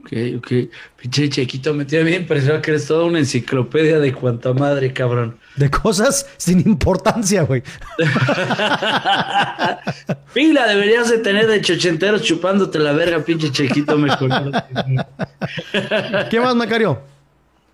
Ok, 0.01 0.13
ok. 0.37 0.53
Pinche 0.97 1.29
Chequito, 1.29 1.73
me 1.73 1.85
tiene 1.85 2.05
bien 2.05 2.21
impresionado 2.21 2.61
que 2.61 2.71
eres 2.71 2.87
toda 2.87 3.05
una 3.05 3.19
enciclopedia 3.19 3.99
de 3.99 4.13
cuanta 4.13 4.53
madre, 4.53 4.93
cabrón. 4.93 5.37
De 5.55 5.69
cosas 5.69 6.25
sin 6.37 6.59
importancia, 6.61 7.43
güey. 7.43 7.61
Pila 10.33 10.67
deberías 10.67 11.09
de 11.09 11.19
tener 11.19 11.47
de 11.47 11.61
chochenteros 11.61 12.23
chupándote 12.23 12.79
la 12.79 12.93
verga, 12.93 13.19
pinche 13.19 13.51
Chequito, 13.51 13.97
mejor. 13.97 14.31
¿Qué 16.29 16.39
más, 16.39 16.55
Macario? 16.55 17.01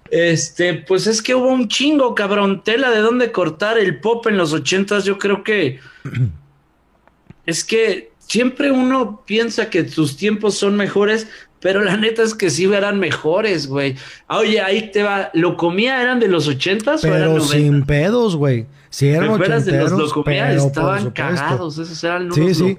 Este, 0.10 0.76
pues 0.76 1.08
es 1.08 1.22
que 1.22 1.36
hubo 1.36 1.48
un 1.48 1.68
chingo, 1.68 2.16
cabrón. 2.16 2.64
Tela 2.64 2.92
de 2.92 3.00
dónde 3.00 3.32
cortar 3.32 3.78
el 3.78 4.00
pop 4.00 4.26
en 4.28 4.38
los 4.38 4.54
ochentas, 4.54 5.04
yo 5.04 5.18
creo 5.18 5.44
que. 5.44 5.80
es 7.46 7.64
que 7.64 8.12
siempre 8.20 8.72
uno 8.72 9.24
piensa 9.26 9.70
que 9.70 9.84
tus 9.84 10.18
tiempos 10.18 10.56
son 10.56 10.76
mejores, 10.76 11.28
pero 11.66 11.82
la 11.82 11.98
neta 11.98 12.22
es 12.22 12.36
que 12.36 12.52
sí 12.52 12.66
eran 12.66 13.00
mejores, 13.00 13.66
güey. 13.66 13.96
Ah, 14.28 14.38
oye, 14.38 14.62
ahí 14.62 14.92
te 14.92 15.02
va. 15.02 15.32
¿Lo 15.34 15.58
comía 15.58 16.00
eran 16.00 16.20
de 16.20 16.28
los 16.28 16.48
ochentas 16.48 17.04
o 17.04 17.08
eran 17.08 17.42
sin 17.42 17.84
pedos, 17.88 18.36
güey. 18.36 18.68
Sí, 18.92 19.08
eran 19.08 19.30
ochenteros, 19.30 19.66
de 19.66 19.98
los 19.98 20.10
locomía? 20.10 20.54
Estaban 20.54 21.10
cagados. 21.10 21.80
Esos 21.80 22.04
eran 22.04 22.26
unos 22.26 22.36
sí, 22.36 22.54
sí. 22.54 22.78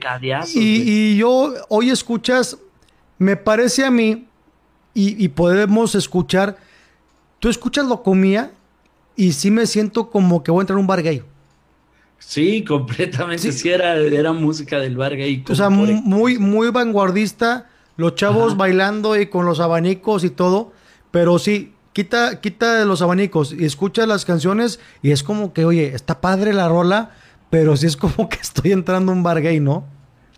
Y, 0.55 0.83
y, 0.89 1.17
yo, 1.17 1.53
hoy 1.69 1.91
escuchas, 1.91 2.59
me 3.19 3.37
parece 3.37 3.85
a 3.85 3.91
mí, 3.91 4.29
y, 4.95 5.25
y 5.25 5.29
podemos 5.31 5.97
escuchar, 5.97 6.57
tú 7.41 7.49
escuchas 7.49 7.87
locomía 7.87 8.53
y 9.17 9.33
sí 9.33 9.51
me 9.51 9.67
siento 9.67 10.11
como 10.11 10.45
que 10.45 10.53
voy 10.53 10.61
a 10.61 10.63
entrar 10.63 10.77
a 10.77 10.81
un 10.81 10.87
bar 10.87 11.03
gay. 11.03 11.25
Sí, 12.21 12.63
completamente. 12.63 13.51
Sí, 13.51 13.69
era, 13.69 13.97
era 13.97 14.33
música 14.33 14.79
del 14.79 14.97
bar 14.97 15.17
gay. 15.17 15.43
O 15.49 15.57
sea, 15.57 15.71
muy, 15.71 16.39
muy 16.39 16.71
vanguardista 16.71 17.67
los 17.97 18.15
chavos 18.15 18.57
bailando 18.57 19.19
y 19.19 19.27
con 19.27 19.47
los 19.47 19.61
abanicos 19.61 20.25
y 20.25 20.31
todo, 20.31 20.73
pero 21.11 21.39
sí, 21.39 21.75
quita, 21.93 22.41
quita 22.41 22.85
los 22.85 23.03
abanicos 23.03 23.53
y 23.53 23.65
escucha 23.65 24.07
las 24.07 24.25
canciones 24.25 24.81
y 25.03 25.13
es 25.13 25.23
como 25.23 25.53
que, 25.53 25.65
oye, 25.65 25.95
está 25.95 26.21
padre 26.21 26.53
la 26.53 26.69
rola, 26.69 27.13
pero 27.51 27.77
sí 27.77 27.87
es 27.87 27.97
como 27.97 28.29
que 28.29 28.37
estoy 28.41 28.73
entrando 28.73 29.13
a 29.13 29.15
un 29.15 29.23
bar 29.23 29.41
gay, 29.41 29.61
¿no? 29.61 29.85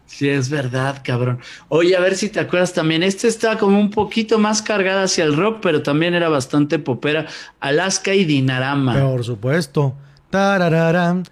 Sí, 0.06 0.26
es 0.26 0.48
verdad, 0.48 1.02
cabrón. 1.04 1.38
Oye, 1.68 1.94
a 1.94 2.00
ver 2.00 2.16
si 2.16 2.30
te 2.30 2.40
acuerdas 2.40 2.72
también. 2.72 3.02
Este 3.02 3.28
estaba 3.28 3.58
como 3.58 3.78
un 3.78 3.90
poquito 3.90 4.38
más 4.38 4.62
cargada 4.62 5.02
hacia 5.02 5.22
el 5.24 5.36
rock, 5.36 5.58
pero 5.60 5.82
también 5.82 6.14
era 6.14 6.30
bastante 6.30 6.78
popera. 6.78 7.26
Alaska 7.60 8.14
y 8.14 8.24
Dinarama. 8.24 8.98
Por 8.98 9.22
supuesto. 9.22 9.94
Tararara, 10.30 11.22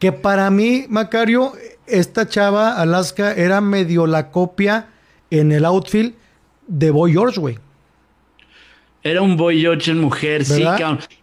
que 0.00 0.10
para 0.10 0.50
mí, 0.50 0.86
Macario, 0.88 1.52
esta 1.86 2.28
chava, 2.28 2.80
Alaska, 2.80 3.32
era 3.34 3.60
medio 3.60 4.06
la 4.06 4.30
copia 4.30 4.88
en 5.30 5.52
el 5.52 5.64
outfit 5.64 6.14
de 6.66 6.90
Boy 6.90 7.12
George, 7.12 7.40
güey. 7.40 7.58
Era 9.02 9.20
un 9.20 9.36
Boy 9.36 9.60
George 9.60 9.90
en 9.90 10.00
mujer, 10.00 10.44
sí, 10.44 10.64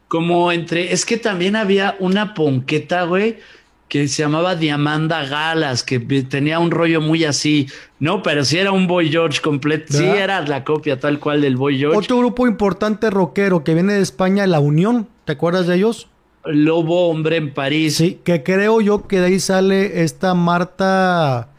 como 0.07 0.51
entre. 0.51 0.93
Es 0.93 1.05
que 1.05 1.17
también 1.17 1.55
había 1.55 1.95
una 1.99 2.33
ponqueta, 2.33 3.03
güey, 3.03 3.39
que 3.87 4.07
se 4.07 4.21
llamaba 4.21 4.55
Diamanda 4.55 5.25
Galas, 5.25 5.83
que 5.83 5.99
tenía 5.99 6.59
un 6.59 6.69
rollo 6.69 7.01
muy 7.01 7.25
así. 7.25 7.67
No, 7.99 8.21
pero 8.21 8.45
sí 8.45 8.57
era 8.59 8.71
un 8.71 8.87
Boy 8.87 9.09
George 9.09 9.41
completo. 9.41 9.93
Sí, 9.93 10.03
era 10.03 10.41
la 10.41 10.63
copia 10.63 10.99
tal 10.99 11.19
cual 11.19 11.41
del 11.41 11.57
Boy 11.57 11.79
George. 11.79 11.97
Otro 11.97 12.19
grupo 12.19 12.47
importante 12.47 13.09
rockero 13.09 13.63
que 13.63 13.73
viene 13.73 13.93
de 13.93 14.01
España, 14.01 14.45
La 14.45 14.59
Unión. 14.59 15.07
¿Te 15.25 15.33
acuerdas 15.33 15.65
de 15.65 15.75
ellos? 15.75 16.07
Lobo 16.45 17.09
Hombre 17.09 17.37
en 17.37 17.53
París. 17.53 17.95
Sí, 17.95 18.19
que 18.23 18.43
creo 18.43 18.81
yo 18.81 19.07
que 19.07 19.19
de 19.19 19.27
ahí 19.27 19.39
sale 19.39 20.03
esta 20.03 20.33
Marta. 20.33 21.49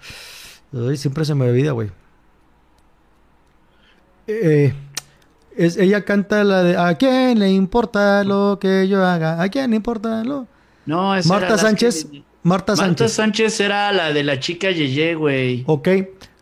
siempre 0.97 1.25
se 1.25 1.35
me 1.35 1.49
olvida, 1.49 1.73
güey. 1.73 1.91
Eh, 4.27 4.73
es, 5.57 5.77
ella 5.77 6.05
canta 6.05 6.45
la 6.45 6.63
de 6.63 6.77
¿A 6.77 6.95
quién 6.95 7.39
le 7.39 7.51
importa 7.51 8.25
lo 8.25 8.59
que 8.61 8.89
yo 8.89 9.05
haga? 9.05 9.43
¿A 9.43 9.49
quién 9.49 9.71
le 9.71 9.77
importa 9.77 10.25
lo? 10.25 10.47
No, 10.87 11.15
es 11.15 11.27
Marta 11.27 11.59
Sánchez. 11.59 12.09
Marta 12.43 12.75
Sánchez. 12.75 13.01
Marta 13.01 13.09
Sánchez 13.09 13.61
era 13.61 13.93
la 13.93 14.13
de 14.13 14.25
la 14.25 14.41
chica 14.41 14.71
Yeye, 14.71 15.15
güey. 15.15 15.63
Ok. 15.67 15.89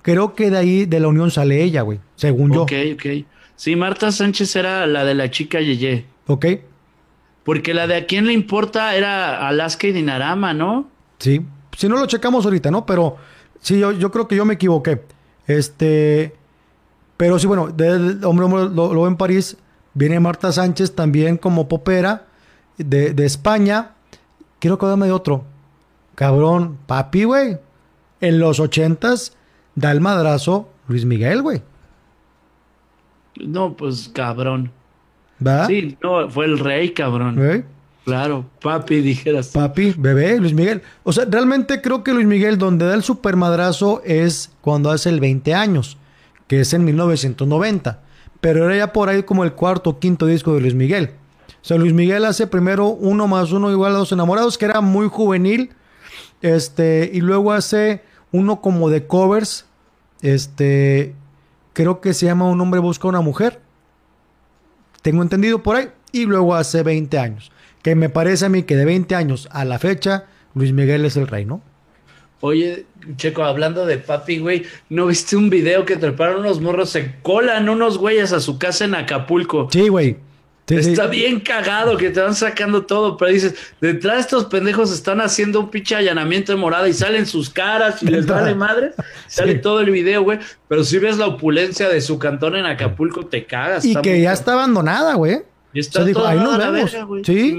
Creo 0.02 0.34
que 0.34 0.50
de 0.50 0.56
ahí 0.56 0.86
de 0.86 0.98
la 0.98 1.08
unión 1.08 1.30
sale 1.30 1.62
ella, 1.62 1.82
güey. 1.82 2.00
Según 2.16 2.52
yo. 2.52 2.62
Ok, 2.62 2.72
ok. 2.94 3.26
Sí, 3.56 3.76
Marta 3.76 4.10
Sánchez 4.10 4.56
era 4.56 4.86
la 4.86 5.04
de 5.04 5.14
la 5.14 5.30
chica 5.30 5.60
Yeye. 5.60 6.06
Ok. 6.26 6.46
Porque 7.50 7.74
la 7.74 7.88
de 7.88 7.96
a 7.96 8.06
quién 8.06 8.28
le 8.28 8.32
importa 8.32 8.94
era 8.94 9.48
Alaska 9.48 9.88
y 9.88 9.92
Dinarama, 9.92 10.54
¿no? 10.54 10.88
Sí, 11.18 11.44
si 11.76 11.88
no 11.88 11.96
lo 11.96 12.06
checamos 12.06 12.44
ahorita, 12.44 12.70
¿no? 12.70 12.86
Pero 12.86 13.16
sí, 13.58 13.80
yo, 13.80 13.90
yo 13.90 14.12
creo 14.12 14.28
que 14.28 14.36
yo 14.36 14.44
me 14.44 14.54
equivoqué. 14.54 15.02
Este, 15.48 16.32
pero 17.16 17.40
sí, 17.40 17.48
bueno, 17.48 17.66
de, 17.66 18.24
hombre, 18.24 18.46
lo, 18.48 18.94
lo, 18.94 19.06
en 19.08 19.16
París. 19.16 19.56
Viene 19.94 20.20
Marta 20.20 20.52
Sánchez 20.52 20.94
también 20.94 21.36
como 21.36 21.66
popera 21.66 22.28
de, 22.78 23.14
de 23.14 23.26
España. 23.26 23.94
Quiero 24.60 24.76
acordarme 24.76 25.06
de 25.06 25.12
otro. 25.12 25.42
Cabrón, 26.14 26.78
papi, 26.86 27.24
güey. 27.24 27.58
En 28.20 28.38
los 28.38 28.60
ochentas 28.60 29.36
da 29.74 29.90
el 29.90 30.00
madrazo 30.00 30.68
Luis 30.86 31.04
Miguel, 31.04 31.42
güey. 31.42 31.62
No, 33.40 33.76
pues 33.76 34.08
cabrón. 34.08 34.70
¿Va? 35.46 35.66
Sí, 35.66 35.96
no, 36.02 36.28
fue 36.28 36.46
el 36.46 36.58
rey, 36.58 36.90
cabrón. 36.90 37.64
Claro, 38.04 38.46
papi, 38.62 39.00
dijeras. 39.00 39.48
Papi, 39.48 39.94
bebé, 39.96 40.38
Luis 40.38 40.54
Miguel. 40.54 40.82
O 41.02 41.12
sea, 41.12 41.26
realmente 41.30 41.80
creo 41.80 42.02
que 42.02 42.12
Luis 42.12 42.26
Miguel, 42.26 42.58
donde 42.58 42.86
da 42.86 42.94
el 42.94 43.02
supermadrazo 43.02 44.02
es 44.04 44.50
cuando 44.60 44.90
hace 44.90 45.10
el 45.10 45.20
20 45.20 45.54
años, 45.54 45.96
que 46.46 46.60
es 46.60 46.72
en 46.72 46.84
1990. 46.84 48.00
Pero 48.40 48.64
era 48.64 48.76
ya 48.76 48.92
por 48.92 49.08
ahí 49.08 49.22
como 49.22 49.44
el 49.44 49.52
cuarto 49.52 49.90
o 49.90 49.98
quinto 49.98 50.26
disco 50.26 50.54
de 50.54 50.62
Luis 50.62 50.74
Miguel. 50.74 51.10
O 51.62 51.64
sea, 51.64 51.76
Luis 51.76 51.92
Miguel 51.92 52.24
hace 52.24 52.46
primero 52.46 52.86
uno 52.86 53.28
más 53.28 53.52
uno 53.52 53.70
igual 53.70 53.94
a 53.94 53.98
dos 53.98 54.12
enamorados, 54.12 54.56
que 54.56 54.64
era 54.64 54.80
muy 54.80 55.08
juvenil. 55.08 55.70
Este, 56.40 57.10
y 57.12 57.20
luego 57.20 57.52
hace 57.52 58.02
uno 58.32 58.62
como 58.62 58.88
de 58.88 59.06
covers. 59.06 59.66
Este, 60.22 61.14
creo 61.74 62.00
que 62.00 62.14
se 62.14 62.26
llama 62.26 62.48
Un 62.48 62.60
hombre 62.60 62.80
busca 62.80 63.08
una 63.08 63.20
mujer 63.20 63.60
tengo 65.02 65.22
entendido 65.22 65.62
por 65.62 65.76
ahí. 65.76 65.88
Y 66.12 66.26
luego 66.26 66.54
hace 66.54 66.82
20 66.82 67.18
años. 67.18 67.52
Que 67.82 67.94
me 67.94 68.08
parece 68.08 68.46
a 68.46 68.48
mí 68.48 68.64
que 68.64 68.76
de 68.76 68.84
20 68.84 69.14
años 69.14 69.48
a 69.52 69.64
la 69.64 69.78
fecha, 69.78 70.24
Luis 70.54 70.72
Miguel 70.72 71.04
es 71.04 71.16
el 71.16 71.26
rey, 71.26 71.44
¿no? 71.44 71.62
Oye, 72.40 72.86
Checo, 73.16 73.44
hablando 73.44 73.84
de 73.84 73.98
papi, 73.98 74.38
güey, 74.38 74.64
¿no 74.88 75.06
viste 75.06 75.36
un 75.36 75.50
video 75.50 75.84
que 75.84 75.96
treparon 75.96 76.40
unos 76.40 76.60
morros? 76.60 76.90
Se 76.90 77.16
colan 77.22 77.68
unos 77.68 77.98
güeyes 77.98 78.32
a 78.32 78.40
su 78.40 78.58
casa 78.58 78.86
en 78.86 78.94
Acapulco. 78.94 79.68
Sí, 79.70 79.88
güey. 79.88 80.16
Está 80.70 81.06
bien 81.06 81.40
cagado 81.40 81.96
que 81.96 82.10
te 82.10 82.20
van 82.20 82.34
sacando 82.34 82.86
todo, 82.86 83.16
pero 83.16 83.32
dices, 83.32 83.54
detrás 83.80 84.16
de 84.16 84.20
estos 84.20 84.44
pendejos 84.46 84.92
están 84.92 85.20
haciendo 85.20 85.60
un 85.60 85.70
pinche 85.70 85.96
allanamiento 85.96 86.52
de 86.52 86.58
morada 86.58 86.88
y 86.88 86.92
salen 86.92 87.26
sus 87.26 87.50
caras 87.50 88.02
y 88.02 88.06
les 88.06 88.26
vale 88.26 88.54
madre. 88.54 88.92
Sale 89.26 89.56
todo 89.56 89.80
el 89.80 89.90
video, 89.90 90.22
güey. 90.22 90.38
Pero 90.68 90.82
si 90.84 90.98
ves 90.98 91.16
la 91.18 91.26
opulencia 91.26 91.88
de 91.88 92.00
su 92.00 92.18
cantón 92.18 92.56
en 92.56 92.66
Acapulco, 92.66 93.26
te 93.26 93.44
cagas. 93.44 93.84
Y 93.84 93.94
que 93.96 94.20
ya 94.20 94.32
está 94.32 94.54
abandonada, 94.54 95.14
güey. 95.14 95.42
Y 95.72 95.80
está 95.80 96.04
dijo, 96.04 96.26
ahí 96.26 96.38
nos 96.38 96.58
vemos. 96.58 96.90
sí. 97.24 97.58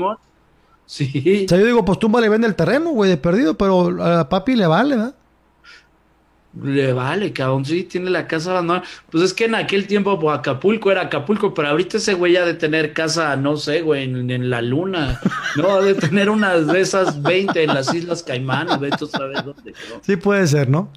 Sí. 0.85 1.45
O 1.45 1.47
sea, 1.47 1.57
yo 1.57 1.65
digo, 1.65 1.85
pues 1.85 1.99
tú 1.99 2.11
le 2.19 2.27
vende 2.27 2.47
el 2.47 2.55
terreno, 2.55 2.89
güey, 2.89 3.09
de 3.09 3.15
perdido, 3.15 3.57
pero 3.57 4.03
a 4.03 4.27
papi 4.27 4.57
le 4.57 4.67
vale, 4.67 4.97
¿verdad? 4.97 5.15
Le 6.59 6.91
vale, 6.91 7.31
cabrón, 7.31 7.63
sí, 7.63 7.83
tiene 7.83 8.09
la 8.09 8.27
casa 8.27 8.51
abandonada. 8.51 8.85
Pues 9.09 9.23
es 9.23 9.33
que 9.33 9.45
en 9.45 9.55
aquel 9.55 9.87
tiempo 9.87 10.19
pues, 10.19 10.37
Acapulco 10.37 10.91
era 10.91 11.03
Acapulco, 11.03 11.53
pero 11.53 11.69
ahorita 11.69 11.97
ese 11.97 12.13
güey 12.13 12.33
ya 12.33 12.45
de 12.45 12.53
tener 12.53 12.91
casa, 12.91 13.35
no 13.37 13.55
sé, 13.55 13.81
güey, 13.81 14.03
en, 14.03 14.49
la 14.49 14.61
luna. 14.61 15.19
No, 15.55 15.81
de 15.81 15.93
tener 15.93 16.29
unas 16.29 16.67
de 16.67 16.81
esas 16.81 17.21
20 17.21 17.63
en 17.63 17.73
las 17.73 17.93
Islas 17.93 18.23
Caimán, 18.23 18.67
vete 18.79 19.05
sabes 19.07 19.43
dónde. 19.45 19.73
Sí 20.01 20.17
puede 20.17 20.45
ser, 20.47 20.69
¿no? 20.69 20.89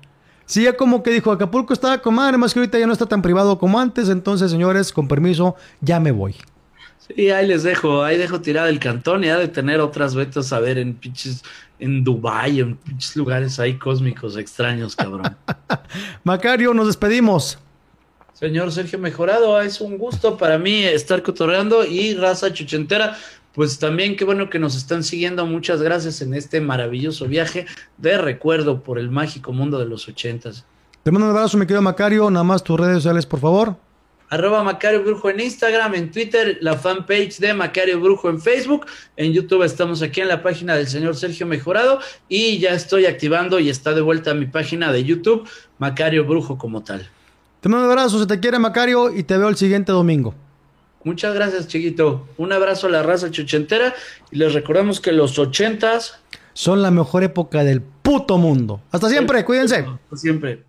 Sí, 0.47 0.65
ya 0.65 0.77
como 0.77 1.03
que 1.03 1.11
dijo, 1.11 1.33
Acapulco 1.33 1.73
estaba 1.73 1.99
con 1.99 2.15
madre, 2.15 2.37
más 2.37 2.53
que 2.53 2.61
ahorita 2.61 2.79
ya 2.79 2.87
no 2.87 2.93
está 2.93 3.07
tan 3.07 3.23
privado 3.23 3.59
como 3.59 3.81
antes, 3.81 4.09
entonces, 4.09 4.51
señores, 4.51 4.93
con 4.93 5.09
permiso, 5.09 5.57
ya 5.81 6.01
me 6.01 6.13
voy. 6.13 6.35
Sí, 7.07 7.31
ahí 7.31 7.47
les 7.47 7.63
dejo, 7.63 8.03
ahí 8.03 8.17
dejo 8.17 8.41
tirada 8.41 8.71
el 8.71 8.79
cantón 8.79 9.25
y 9.25 9.29
ha 9.29 9.37
de 9.37 9.49
tener 9.49 9.81
otras 9.81 10.15
vetas 10.15 10.53
a 10.55 10.61
ver 10.61 10.79
en 10.79 10.95
pinches, 10.95 11.43
en 11.79 12.03
Dubai, 12.03 12.61
en 12.61 12.77
pinches 12.77 13.15
lugares 13.17 13.61
ahí 13.61 13.77
cósmicos 13.77 14.39
extraños, 14.39 14.97
cabrón. 14.97 15.37
Macario, 16.25 16.73
nos 16.73 16.87
despedimos. 16.87 17.59
Señor 18.33 18.73
Sergio 18.73 18.99
Mejorado, 18.99 19.61
es 19.61 19.81
un 19.81 19.99
gusto 19.99 20.39
para 20.39 20.59
mí 20.59 20.83
estar 20.83 21.23
cotorreando 21.23 21.85
y 21.85 22.15
raza 22.15 22.53
chuchentera. 22.53 23.17
Pues 23.53 23.79
también 23.79 24.17
qué 24.17 24.25
bueno 24.25 24.51
que 24.51 24.59
nos 24.59 24.75
están 24.75 25.05
siguiendo. 25.05 25.47
Muchas 25.47 25.81
gracias 25.81 26.21
en 26.23 26.35
este 26.35 26.61
maravilloso 26.61 27.27
viaje 27.27 27.67
de 27.99 28.19
recuerdo 28.19 28.83
por 28.83 28.99
el 28.99 29.11
mágico 29.11 29.53
mundo 29.53 29.79
de 29.79 29.87
los 29.87 30.09
ochentas. 30.09 30.65
Te 31.05 31.13
mando 31.13 31.27
un 31.29 31.37
abrazo, 31.37 31.57
mi 31.59 31.65
querido 31.65 31.83
Macario. 31.83 32.29
Nada 32.31 32.43
más 32.43 32.65
tus 32.65 32.81
redes 32.81 32.97
sociales, 32.97 33.27
por 33.27 33.39
favor. 33.39 33.77
Arroba 34.35 34.65
Macario 34.65 35.03
Brujo 35.03 35.31
en 35.31 35.41
Instagram, 35.41 35.95
en 35.95 36.11
Twitter, 36.11 36.59
la 36.61 36.77
fanpage 36.77 37.39
de 37.39 37.55
Macario 37.55 38.01
Brujo 38.01 38.29
en 38.29 38.41
Facebook, 38.41 38.87
en 39.17 39.33
YouTube 39.33 39.63
estamos 39.63 40.03
aquí 40.03 40.21
en 40.21 40.29
la 40.29 40.43
página 40.43 40.75
del 40.75 40.89
señor 40.89 41.15
Sergio 41.15 41.47
Mejorado 41.47 42.01
y 42.29 42.59
ya 42.59 42.71
estoy 42.71 43.07
activando 43.07 43.61
y 43.61 43.71
está 43.71 43.95
de 43.95 44.01
vuelta 44.01 44.35
mi 44.35 44.47
página 44.47 44.93
de 44.93 45.05
YouTube, 45.05 45.49
Macario 45.79 46.25
Brujo 46.25 46.59
como 46.59 46.83
tal. 46.83 47.09
Te 47.61 47.69
mando 47.69 47.87
un 47.87 47.93
abrazo, 47.93 48.19
se 48.19 48.27
te 48.27 48.41
quiere 48.41 48.59
Macario 48.59 49.15
y 49.15 49.23
te 49.23 49.39
veo 49.39 49.49
el 49.49 49.57
siguiente 49.57 49.93
domingo. 49.93 50.35
Muchas 51.05 51.35
gracias, 51.35 51.69
chiquito. 51.69 52.27
Un 52.37 52.53
abrazo 52.53 52.89
a 52.89 52.91
la 52.91 53.03
raza 53.03 53.31
chuchentera 53.31 53.95
y 54.33 54.39
les 54.39 54.53
recordamos 54.53 55.01
que 55.01 55.13
los 55.13 55.39
ochentas 55.39 56.21
son 56.55 56.83
la 56.83 56.91
mejor 56.91 57.23
época 57.23 57.63
del 57.63 57.83
puto 57.83 58.37
mundo. 58.39 58.81
Hasta 58.91 59.09
siempre, 59.09 59.45
cuídense. 59.45 59.87
Hasta 59.87 60.17
siempre. 60.17 60.65